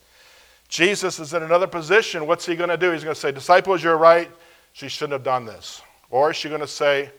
Jesus 0.70 1.18
is 1.18 1.35
in 1.35 1.42
another 1.42 1.66
position. 1.66 2.26
What's 2.28 2.46
he 2.46 2.54
going 2.54 2.70
to 2.70 2.76
do? 2.76 2.92
He's 2.92 3.02
going 3.02 3.14
to 3.14 3.20
say, 3.20 3.33
Disciples, 3.33 3.83
you're 3.83 3.96
right. 3.98 4.30
She 4.72 4.88
shouldn't 4.88 5.12
have 5.12 5.24
done 5.24 5.44
this. 5.44 5.83
Or 6.11 6.30
is 6.30 6.37
she 6.37 6.48
going 6.48 6.61
to 6.61 6.66
say, 6.66 7.11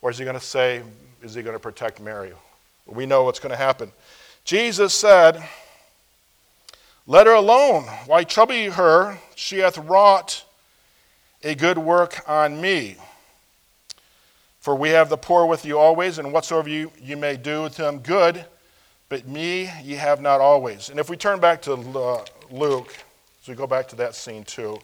or 0.00 0.10
is 0.10 0.18
he 0.18 0.24
going 0.24 0.38
to 0.38 0.44
say, 0.44 0.82
is 1.22 1.34
he 1.34 1.42
going 1.42 1.54
to 1.54 1.60
protect 1.60 2.00
Mary? 2.00 2.32
We 2.86 3.04
know 3.04 3.24
what's 3.24 3.38
going 3.38 3.50
to 3.50 3.56
happen. 3.56 3.92
Jesus 4.44 4.94
said, 4.94 5.42
Let 7.06 7.26
her 7.26 7.34
alone. 7.34 7.84
Why 8.06 8.24
trouble 8.24 8.54
you 8.54 8.72
her? 8.72 9.18
She 9.34 9.58
hath 9.58 9.76
wrought 9.76 10.42
a 11.42 11.54
good 11.54 11.76
work 11.76 12.26
on 12.26 12.58
me. 12.58 12.96
For 14.60 14.74
we 14.74 14.90
have 14.90 15.10
the 15.10 15.18
poor 15.18 15.44
with 15.44 15.66
you 15.66 15.78
always, 15.78 16.18
and 16.18 16.32
whatsoever 16.32 16.70
you, 16.70 16.90
you 16.98 17.18
may 17.18 17.36
do 17.36 17.62
with 17.62 17.76
them 17.76 17.98
good, 17.98 18.46
but 19.10 19.28
me 19.28 19.70
ye 19.82 19.94
have 19.94 20.22
not 20.22 20.40
always. 20.40 20.88
And 20.88 20.98
if 20.98 21.10
we 21.10 21.18
turn 21.18 21.38
back 21.38 21.60
to 21.62 21.74
uh, 21.74 22.24
Luke, 22.50 22.96
as 23.42 23.48
we 23.48 23.54
go 23.54 23.66
back 23.66 23.88
to 23.88 23.96
that 23.96 24.14
scene 24.14 24.44
too, 24.44 24.78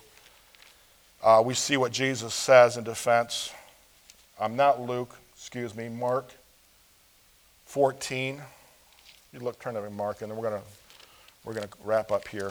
uh, 1.23 1.43
we 1.45 1.55
see 1.55 1.77
what 1.77 1.93
Jesus 1.93 2.35
says 2.35 2.77
in 2.77 2.85
defense. 2.85 3.53
I'm 4.39 4.57
not 4.57 4.81
Luke, 4.81 5.15
excuse 5.35 5.75
me, 5.75 5.89
Mark 5.89 6.33
14. 7.67 8.41
You 9.33 9.41
look, 9.41 9.61
turn 9.61 9.75
to 9.75 9.91
Mark, 9.91 10.23
and 10.23 10.31
then 10.31 10.39
we're 10.39 10.51
going 10.51 10.61
to 10.61 10.69
we're 11.45 11.55
going 11.55 11.67
to 11.67 11.75
wrap 11.85 12.13
up 12.13 12.29
here. 12.29 12.51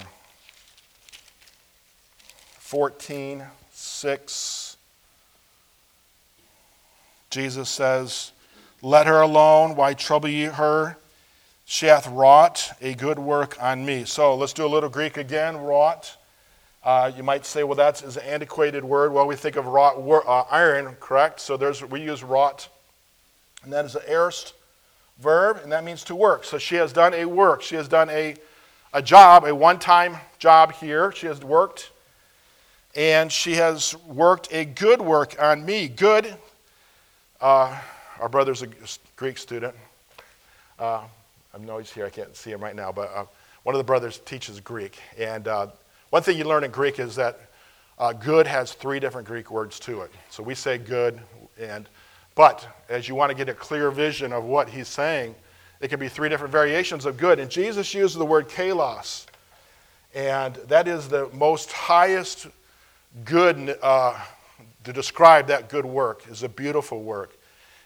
14. 2.60 3.44
6. 3.80 4.78
Jesus 7.30 7.70
says, 7.70 8.32
Let 8.82 9.08
her 9.08 9.22
alone. 9.22 9.76
Why 9.76 9.94
trouble 9.94 10.30
ye 10.30 10.46
her? 10.46 10.98
She 11.72 11.86
hath 11.86 12.08
wrought 12.08 12.72
a 12.82 12.96
good 12.96 13.20
work 13.20 13.56
on 13.62 13.86
me. 13.86 14.04
So 14.04 14.34
let's 14.34 14.54
do 14.54 14.66
a 14.66 14.68
little 14.68 14.90
Greek 14.90 15.18
again. 15.18 15.56
Wrought. 15.56 16.18
Uh, 16.84 17.12
you 17.16 17.22
might 17.22 17.46
say, 17.46 17.64
well, 17.64 17.76
that's 17.76 18.02
an 18.02 18.24
antiquated 18.24 18.84
word. 18.84 19.14
Well, 19.14 19.28
we 19.28 19.36
think 19.36 19.56
of 19.56 19.68
wrought 19.68 19.98
uh, 19.98 20.46
iron, 20.50 20.98
correct? 21.00 21.40
So 21.40 21.58
there's, 21.58 21.86
we 21.86 22.02
use 22.02 22.24
wrought. 22.24 22.68
And 23.64 23.72
that 23.72 23.86
is 23.86 23.94
an 23.94 24.02
aorist 24.08 24.56
verb, 25.20 25.60
and 25.62 25.72
that 25.72 25.84
means 25.84 26.04
to 26.06 26.16
work. 26.16 26.44
So 26.44 26.58
she 26.58 26.74
has 26.74 26.92
done 26.92 27.14
a 27.14 27.26
work. 27.26 27.62
She 27.62 27.76
has 27.76 27.88
done 27.88 28.10
a, 28.10 28.34
a 28.92 29.04
job, 29.04 29.46
a 29.46 29.54
one 29.54 29.78
time 29.78 30.18
job 30.40 30.74
here. 30.74 31.12
She 31.12 31.28
has 31.28 31.40
worked 31.42 31.92
and 32.96 33.32
she 33.32 33.54
has 33.54 33.96
worked 34.08 34.52
a 34.52 34.66
good 34.66 35.02
work 35.02 35.40
on 35.40 35.64
me. 35.64 35.88
Good. 35.88 36.36
Uh, 37.40 37.80
our 38.20 38.28
brother's 38.28 38.64
a 38.64 38.70
Greek 39.18 39.38
student. 39.38 39.76
I 41.54 41.58
know 41.58 41.78
he's 41.80 41.92
here. 41.92 42.06
I 42.06 42.10
can't 42.10 42.36
see 42.36 42.52
him 42.52 42.62
right 42.62 42.76
now, 42.76 42.92
but 42.92 43.12
uh, 43.14 43.26
one 43.64 43.76
of 43.76 43.80
the 43.80 43.84
brothers 43.84 44.20
teaches 44.20 44.60
Greek. 44.60 45.00
And 45.18 45.48
uh, 45.48 45.68
one 46.12 46.22
thing 46.22 46.38
you 46.38 46.44
learn 46.44 46.64
in 46.64 46.72
Greek 46.72 47.00
is 47.00 47.16
that 47.16 47.40
uh, 47.98 48.14
good 48.14 48.48
has 48.48 48.74
three 48.74 49.00
different 49.00 49.28
Greek 49.28 49.52
words 49.52 49.80
to 49.82 50.02
it. 50.02 50.12
So 50.30 50.44
we 50.44 50.56
say 50.56 50.78
good, 50.78 51.20
and 51.60 51.90
but 52.36 52.68
as 52.88 53.08
you 53.08 53.16
want 53.16 53.32
to 53.32 53.36
get 53.36 53.50
a 53.50 53.54
clear 53.54 53.92
vision 53.92 54.32
of 54.32 54.46
what 54.46 54.70
he's 54.70 54.88
saying, 54.88 55.36
it 55.82 55.90
can 55.90 56.00
be 56.00 56.08
three 56.08 56.30
different 56.30 56.52
variations 56.52 57.06
of 57.06 57.18
good. 57.18 57.40
And 57.40 57.50
Jesus 57.50 57.94
uses 57.94 58.16
the 58.16 58.26
word 58.26 58.48
kalos, 58.48 59.26
and 60.14 60.56
that 60.68 60.88
is 60.88 61.10
the 61.10 61.30
most 61.34 61.72
highest 61.72 62.48
good, 63.26 63.78
uh, 63.82 64.18
to 64.84 64.94
describe 64.94 65.48
that 65.48 65.68
good 65.68 65.86
work 65.86 66.24
is 66.30 66.44
a 66.44 66.50
beautiful 66.50 67.02
work. 67.02 67.38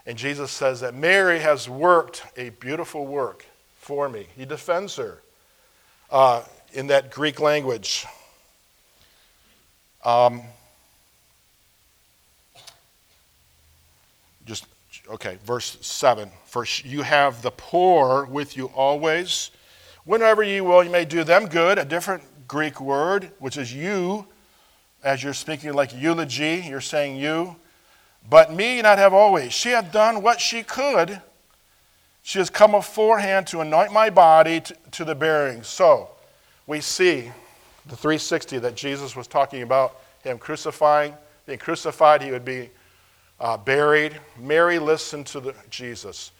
And 0.05 0.17
Jesus 0.17 0.51
says 0.51 0.81
that 0.81 0.93
Mary 0.93 1.39
has 1.39 1.69
worked 1.69 2.23
a 2.37 2.49
beautiful 2.49 3.07
work 3.07 3.45
for 3.83 4.07
me. 4.07 4.27
He 4.35 4.45
defends 4.45 4.95
her 4.95 5.21
uh, 6.09 6.43
in 6.71 6.87
that 6.87 7.11
Greek 7.11 7.39
language. 7.39 8.05
Um, 10.05 10.41
just, 14.45 14.65
okay, 15.09 15.37
verse 15.45 15.77
7. 15.81 16.29
For 16.45 16.65
you 16.83 17.01
have 17.01 17.41
the 17.41 17.51
poor 17.51 18.25
with 18.25 18.55
you 18.55 18.67
always. 18.67 19.51
Whenever 20.05 20.43
you 20.43 20.63
will, 20.63 20.83
you 20.83 20.89
may 20.89 21.05
do 21.05 21.23
them 21.23 21.47
good. 21.47 21.77
A 21.77 21.85
different 21.85 22.23
Greek 22.47 22.79
word, 22.79 23.31
which 23.39 23.57
is 23.57 23.73
you, 23.73 24.27
as 25.03 25.23
you're 25.23 25.33
speaking 25.33 25.73
like 25.73 25.93
eulogy, 25.93 26.63
you're 26.67 26.81
saying 26.81 27.17
you. 27.17 27.55
But 28.29 28.53
me 28.53 28.81
not 28.81 28.97
have 28.97 29.13
always. 29.13 29.51
She 29.51 29.69
hath 29.69 29.91
done 29.91 30.21
what 30.21 30.39
she 30.39 30.63
could. 30.63 31.21
She 32.23 32.39
has 32.39 32.49
come 32.49 32.73
aforehand 32.73 33.47
to 33.47 33.59
anoint 33.59 33.91
my 33.91 34.09
body 34.09 34.61
to, 34.61 34.75
to 34.91 35.05
the 35.05 35.13
burying. 35.13 35.61
So 35.61 36.09
we 36.65 36.79
see 36.79 37.31
the 37.85 37.97
360 37.97 38.59
that 38.59 38.75
Jesus 38.75 39.15
was 39.15 39.27
talking 39.27 39.61
about, 39.61 39.99
him 40.23 40.37
crucifying, 40.37 41.13
being 41.45 41.59
crucified, 41.59 42.21
he 42.21 42.31
would 42.31 42.45
be 42.45 42.69
uh, 43.41 43.57
buried. 43.57 44.17
Mary 44.39 44.79
listened 44.79 45.27
to 45.27 45.41
the, 45.41 45.53
Jesus. 45.69 46.31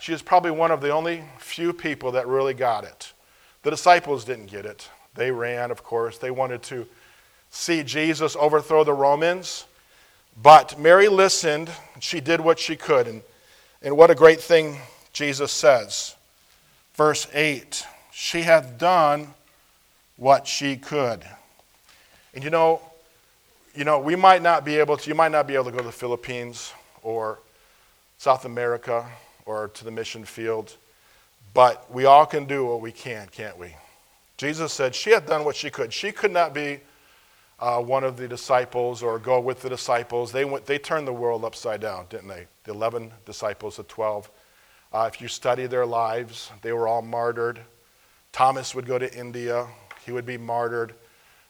She 0.00 0.12
is 0.12 0.22
probably 0.22 0.52
one 0.52 0.70
of 0.70 0.80
the 0.80 0.90
only 0.90 1.24
few 1.38 1.72
people 1.72 2.12
that 2.12 2.28
really 2.28 2.54
got 2.54 2.84
it. 2.84 3.12
The 3.64 3.70
disciples 3.70 4.24
didn't 4.24 4.46
get 4.46 4.64
it. 4.64 4.88
They 5.14 5.32
ran, 5.32 5.72
of 5.72 5.82
course. 5.82 6.18
They 6.18 6.30
wanted 6.30 6.62
to 6.64 6.86
see 7.50 7.82
Jesus 7.82 8.36
overthrow 8.36 8.84
the 8.84 8.92
Romans. 8.92 9.66
But 10.40 10.78
Mary 10.78 11.08
listened. 11.08 11.68
She 11.98 12.20
did 12.20 12.40
what 12.40 12.60
she 12.60 12.76
could. 12.76 13.08
And, 13.08 13.22
and 13.82 13.96
what 13.96 14.10
a 14.10 14.14
great 14.14 14.40
thing 14.40 14.78
Jesus 15.12 15.52
says. 15.52 16.16
Verse 16.94 17.26
8 17.32 17.84
She 18.12 18.42
hath 18.42 18.78
done 18.78 19.34
what 20.16 20.46
she 20.46 20.76
could. 20.76 21.24
And 22.34 22.42
you 22.44 22.50
know, 22.50 22.80
you 23.74 23.84
know, 23.84 23.98
we 23.98 24.16
might 24.16 24.42
not 24.42 24.64
be 24.64 24.76
able 24.76 24.96
to, 24.96 25.08
you 25.08 25.14
might 25.14 25.32
not 25.32 25.46
be 25.46 25.54
able 25.54 25.64
to 25.66 25.70
go 25.70 25.78
to 25.78 25.84
the 25.84 25.92
Philippines 25.92 26.72
or 27.02 27.38
South 28.18 28.44
America 28.44 29.06
or 29.46 29.68
to 29.68 29.84
the 29.84 29.90
mission 29.90 30.24
field, 30.24 30.76
but 31.54 31.92
we 31.92 32.04
all 32.04 32.26
can 32.26 32.44
do 32.44 32.66
what 32.66 32.80
we 32.80 32.92
can, 32.92 33.26
can't 33.28 33.58
we? 33.58 33.74
Jesus 34.36 34.72
said 34.72 34.94
she 34.94 35.10
had 35.10 35.26
done 35.26 35.44
what 35.44 35.56
she 35.56 35.70
could. 35.70 35.92
She 35.92 36.12
could 36.12 36.32
not 36.32 36.54
be 36.54 36.80
uh, 37.58 37.80
one 37.80 38.04
of 38.04 38.16
the 38.16 38.26
disciples 38.26 39.02
or 39.02 39.18
go 39.18 39.40
with 39.40 39.62
the 39.62 39.68
disciples. 39.68 40.32
They, 40.32 40.44
went, 40.44 40.66
they 40.66 40.78
turned 40.78 41.06
the 41.06 41.12
world 41.12 41.44
upside 41.44 41.80
down, 41.80 42.06
didn't 42.10 42.28
they? 42.28 42.46
The 42.64 42.72
11 42.72 43.12
disciples, 43.24 43.76
the 43.76 43.84
12. 43.84 44.30
Uh, 44.92 45.08
if 45.12 45.20
you 45.20 45.28
study 45.28 45.66
their 45.66 45.86
lives, 45.86 46.50
they 46.60 46.72
were 46.72 46.86
all 46.86 47.02
martyred. 47.02 47.60
Thomas 48.30 48.74
would 48.74 48.86
go 48.86 48.98
to 48.98 49.12
India, 49.18 49.66
he 50.04 50.12
would 50.12 50.26
be 50.26 50.36
martyred. 50.36 50.94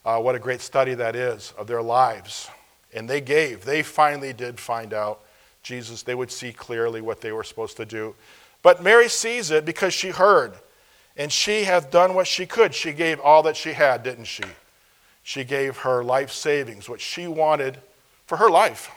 Uh, 0.05 0.19
what 0.19 0.35
a 0.35 0.39
great 0.39 0.61
study 0.61 0.95
that 0.95 1.17
is 1.17 1.53
of 1.57 1.67
their 1.67 1.83
lives. 1.83 2.49
And 2.93 3.09
they 3.09 3.21
gave. 3.21 3.65
They 3.65 3.83
finally 3.83 4.33
did 4.33 4.59
find 4.59 4.93
out 4.93 5.21
Jesus. 5.63 6.03
They 6.03 6.15
would 6.15 6.31
see 6.31 6.53
clearly 6.53 7.01
what 7.01 7.21
they 7.21 7.33
were 7.33 7.45
supposed 7.45 7.77
to 7.79 7.85
do. 7.85 8.15
But 8.63 8.83
Mary 8.83 9.09
sees 9.09 9.51
it 9.51 9.65
because 9.65 9.95
she 9.95 10.11
heard. 10.11 10.55
And 11.17 11.31
she 11.31 11.65
hath 11.65 11.91
done 11.91 12.15
what 12.15 12.27
she 12.27 12.47
could. 12.47 12.75
She 12.75 12.93
gave 12.93 13.21
all 13.21 13.43
that 13.45 13.57
she 13.57 13.73
had, 13.73 14.03
didn't 14.03 14.25
she? 14.25 14.45
She 15.23 15.45
gave 15.45 15.79
her 15.79 16.03
life 16.03 16.33
savings, 16.33 16.89
what 16.89 17.01
she 17.01 17.27
wanted 17.29 17.79
for 18.27 18.39
her 18.39 18.51
life. 18.51 18.91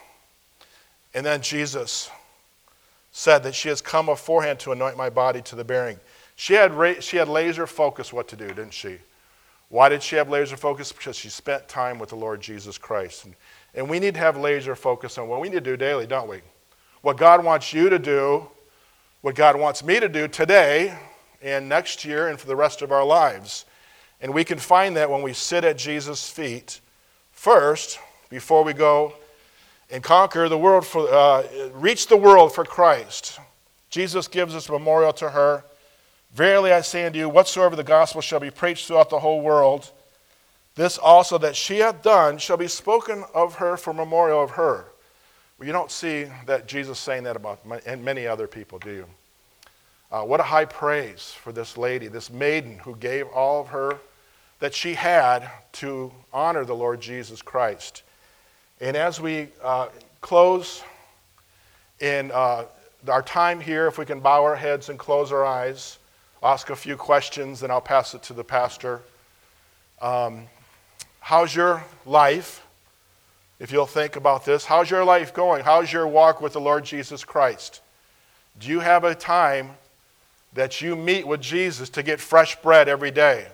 And 1.13 1.25
then 1.25 1.41
Jesus 1.41 2.09
said 3.17 3.43
that 3.43 3.55
she 3.55 3.69
has 3.69 3.79
come 3.79 4.07
beforehand 4.07 4.59
to 4.59 4.73
anoint 4.73 4.97
my 4.97 5.09
body 5.09 5.41
to 5.41 5.55
the 5.55 5.63
bearing. 5.63 5.97
She 6.35 6.53
had, 6.53 6.73
ra- 6.73 6.99
she 6.99 7.15
had 7.15 7.29
laser 7.29 7.65
focus 7.65 8.11
what 8.11 8.27
to 8.27 8.35
do, 8.35 8.47
didn't 8.47 8.73
she? 8.73 8.97
Why 9.69 9.87
did 9.87 10.03
she 10.03 10.17
have 10.17 10.29
laser 10.29 10.57
focus? 10.57 10.91
Because 10.91 11.15
she 11.15 11.29
spent 11.29 11.69
time 11.69 11.97
with 11.97 12.09
the 12.09 12.17
Lord 12.17 12.41
Jesus 12.41 12.77
Christ. 12.77 13.23
And, 13.23 13.35
and 13.73 13.89
we 13.89 14.01
need 14.01 14.15
to 14.15 14.19
have 14.19 14.35
laser 14.35 14.75
focus 14.75 15.17
on 15.17 15.29
what 15.29 15.39
we 15.39 15.47
need 15.47 15.55
to 15.55 15.61
do 15.61 15.77
daily, 15.77 16.05
don't 16.05 16.27
we? 16.27 16.41
What 17.03 17.15
God 17.15 17.41
wants 17.41 17.71
you 17.71 17.89
to 17.89 17.97
do, 17.97 18.49
what 19.21 19.33
God 19.33 19.57
wants 19.57 19.81
me 19.81 19.97
to 20.01 20.09
do 20.09 20.27
today 20.27 20.97
and 21.41 21.69
next 21.69 22.03
year 22.03 22.27
and 22.27 22.37
for 22.37 22.47
the 22.47 22.55
rest 22.57 22.81
of 22.81 22.91
our 22.91 23.05
lives. 23.05 23.63
And 24.19 24.33
we 24.33 24.43
can 24.43 24.59
find 24.59 24.93
that 24.97 25.09
when 25.09 25.21
we 25.21 25.31
sit 25.31 25.63
at 25.63 25.77
Jesus' 25.77 26.29
feet 26.29 26.81
first, 27.31 27.97
before 28.29 28.65
we 28.65 28.73
go 28.73 29.13
and 29.89 30.03
conquer 30.03 30.49
the 30.49 30.57
world, 30.57 30.85
for, 30.85 31.07
uh, 31.11 31.43
reach 31.73 32.07
the 32.07 32.17
world 32.17 32.53
for 32.53 32.63
Christ. 32.63 33.39
Jesus 33.89 34.27
gives 34.27 34.55
us 34.55 34.67
a 34.69 34.71
memorial 34.71 35.13
to 35.13 35.29
her. 35.29 35.63
Verily 36.33 36.73
I 36.73 36.81
say 36.81 37.05
unto 37.05 37.19
you, 37.19 37.29
whatsoever 37.29 37.75
the 37.75 37.83
gospel 37.83 38.21
shall 38.21 38.39
be 38.39 38.51
preached 38.51 38.87
throughout 38.87 39.09
the 39.09 39.19
whole 39.19 39.41
world, 39.41 39.91
this 40.75 40.97
also 40.97 41.37
that 41.37 41.55
she 41.55 41.77
hath 41.79 42.01
done 42.01 42.37
shall 42.37 42.57
be 42.57 42.67
spoken 42.67 43.23
of 43.33 43.55
her 43.55 43.77
for 43.77 43.93
memorial 43.93 44.43
of 44.43 44.51
her. 44.51 44.87
Well, 45.57 45.65
you 45.65 45.71
don't 45.71 45.91
see 45.91 46.27
that 46.45 46.67
Jesus 46.67 46.99
saying 46.99 47.23
that 47.23 47.37
about 47.37 47.59
and 47.85 48.03
many 48.03 48.27
other 48.27 48.47
people, 48.47 48.79
do 48.79 48.91
you? 48.91 49.05
Uh, 50.11 50.23
what 50.23 50.39
a 50.39 50.43
high 50.43 50.65
praise 50.65 51.33
for 51.41 51.53
this 51.53 51.77
lady, 51.77 52.07
this 52.07 52.29
maiden 52.29 52.79
who 52.79 52.95
gave 52.97 53.27
all 53.27 53.61
of 53.61 53.69
her 53.69 53.97
that 54.59 54.73
she 54.73 54.93
had 54.93 55.49
to 55.73 56.11
honor 56.33 56.65
the 56.65 56.75
Lord 56.75 57.01
Jesus 57.01 57.41
Christ. 57.41 58.03
And 58.81 58.97
as 58.97 59.21
we 59.21 59.47
uh, 59.63 59.87
close 60.21 60.83
in 61.99 62.31
uh, 62.31 62.65
our 63.07 63.21
time 63.21 63.61
here, 63.61 63.87
if 63.87 63.97
we 63.97 64.05
can 64.05 64.19
bow 64.19 64.43
our 64.43 64.55
heads 64.55 64.89
and 64.89 64.99
close 64.99 65.31
our 65.31 65.45
eyes, 65.45 65.97
ask 66.43 66.69
a 66.69 66.75
few 66.75 66.97
questions, 66.97 67.63
and 67.63 67.71
I'll 67.71 67.81
pass 67.81 68.13
it 68.13 68.23
to 68.23 68.33
the 68.33 68.43
pastor. 68.43 69.01
Um, 70.01 70.47
how's 71.19 71.55
your 71.55 71.83
life? 72.05 72.65
If 73.59 73.71
you'll 73.71 73.85
think 73.85 74.17
about 74.17 74.43
this, 74.43 74.65
how's 74.65 74.89
your 74.89 75.05
life 75.05 75.33
going? 75.33 75.63
How's 75.63 75.91
your 75.91 76.07
walk 76.07 76.41
with 76.41 76.53
the 76.53 76.61
Lord 76.61 76.83
Jesus 76.83 77.23
Christ? 77.23 77.81
Do 78.59 78.67
you 78.67 78.81
have 78.81 79.05
a 79.05 79.15
time 79.15 79.71
that 80.53 80.81
you 80.81 80.95
meet 80.95 81.25
with 81.25 81.41
Jesus 81.41 81.89
to 81.91 82.03
get 82.03 82.19
fresh 82.19 82.61
bread 82.61 82.89
every 82.89 83.11
day, 83.11 83.47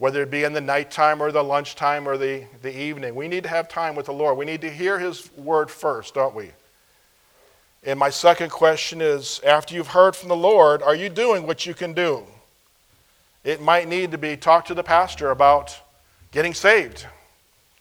whether 0.00 0.22
it 0.22 0.30
be 0.30 0.44
in 0.44 0.54
the 0.54 0.60
nighttime 0.62 1.22
or 1.22 1.30
the 1.30 1.44
lunchtime 1.44 2.08
or 2.08 2.16
the, 2.16 2.42
the 2.62 2.74
evening. 2.74 3.14
We 3.14 3.28
need 3.28 3.42
to 3.42 3.50
have 3.50 3.68
time 3.68 3.94
with 3.94 4.06
the 4.06 4.14
Lord. 4.14 4.38
We 4.38 4.46
need 4.46 4.62
to 4.62 4.70
hear 4.70 4.98
His 4.98 5.30
word 5.36 5.70
first, 5.70 6.14
don't 6.14 6.34
we? 6.34 6.52
And 7.84 7.98
my 7.98 8.08
second 8.08 8.48
question 8.48 9.02
is 9.02 9.42
after 9.46 9.74
you've 9.74 9.88
heard 9.88 10.16
from 10.16 10.30
the 10.30 10.36
Lord, 10.36 10.80
are 10.80 10.94
you 10.94 11.10
doing 11.10 11.46
what 11.46 11.66
you 11.66 11.74
can 11.74 11.92
do? 11.92 12.22
It 13.44 13.60
might 13.60 13.88
need 13.88 14.10
to 14.12 14.18
be 14.18 14.38
talk 14.38 14.64
to 14.66 14.74
the 14.74 14.82
pastor 14.82 15.32
about 15.32 15.78
getting 16.32 16.54
saved. 16.54 17.06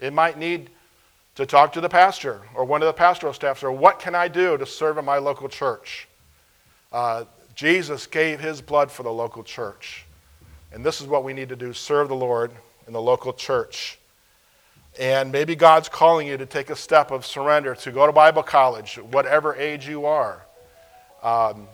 It 0.02 0.12
might 0.12 0.38
need 0.38 0.72
to 1.36 1.46
talk 1.46 1.72
to 1.72 1.80
the 1.80 1.88
pastor 1.88 2.42
or 2.54 2.66
one 2.66 2.82
of 2.82 2.88
the 2.88 2.94
pastoral 2.94 3.32
staffs 3.32 3.64
or 3.64 3.72
what 3.72 3.98
can 3.98 4.14
I 4.14 4.28
do 4.28 4.58
to 4.58 4.66
serve 4.66 4.98
in 4.98 5.06
my 5.06 5.20
local 5.20 5.48
church? 5.48 6.10
Uh, 6.92 7.24
Jesus 7.56 8.08
gave 8.08 8.42
his 8.42 8.60
blood 8.60 8.92
for 8.92 9.04
the 9.04 9.12
local 9.12 9.42
church. 9.42 10.06
And 10.72 10.86
this 10.86 11.02
is 11.02 11.08
what 11.08 11.24
we 11.24 11.34
need 11.34 11.50
to 11.50 11.56
do 11.56 11.74
serve 11.74 12.10
the 12.10 12.16
Lord 12.16 12.52
in 12.88 12.94
the 12.94 13.02
local 13.02 13.34
church. 13.34 14.00
And 15.00 15.32
maybe 15.32 15.56
God's 15.56 15.88
calling 15.88 16.28
you 16.28 16.38
to 16.38 16.46
take 16.46 16.70
a 16.70 16.76
step 16.76 17.12
of 17.12 17.26
surrender, 17.26 17.76
to 17.76 17.92
go 17.92 18.06
to 18.06 18.12
Bible 18.12 18.44
college, 18.44 18.96
whatever 19.12 19.56
age 19.56 19.88
you 19.88 20.06
are, 20.06 20.46
um, 21.24 21.68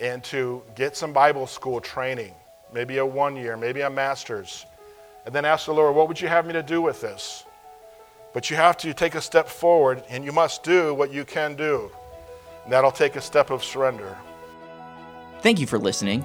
and 0.00 0.22
to 0.24 0.62
get 0.76 0.96
some 0.96 1.12
Bible 1.12 1.46
school 1.46 1.80
training, 1.80 2.34
maybe 2.72 2.98
a 2.98 3.06
one 3.06 3.36
year, 3.36 3.56
maybe 3.56 3.80
a 3.80 3.90
master's. 3.90 4.64
And 5.26 5.34
then 5.34 5.44
ask 5.44 5.66
the 5.66 5.74
Lord, 5.74 5.94
what 5.94 6.08
would 6.08 6.20
you 6.20 6.28
have 6.28 6.46
me 6.46 6.52
to 6.52 6.62
do 6.62 6.80
with 6.80 7.00
this? 7.00 7.44
But 8.32 8.50
you 8.50 8.56
have 8.56 8.76
to 8.78 8.94
take 8.94 9.14
a 9.14 9.20
step 9.20 9.48
forward, 9.48 10.02
and 10.08 10.24
you 10.24 10.32
must 10.32 10.62
do 10.62 10.94
what 10.94 11.12
you 11.12 11.24
can 11.24 11.56
do. 11.56 11.90
And 12.64 12.72
that'll 12.72 12.92
take 12.92 13.16
a 13.16 13.20
step 13.20 13.50
of 13.50 13.64
surrender. 13.64 14.16
Thank 15.40 15.58
you 15.58 15.66
for 15.66 15.78
listening. 15.78 16.24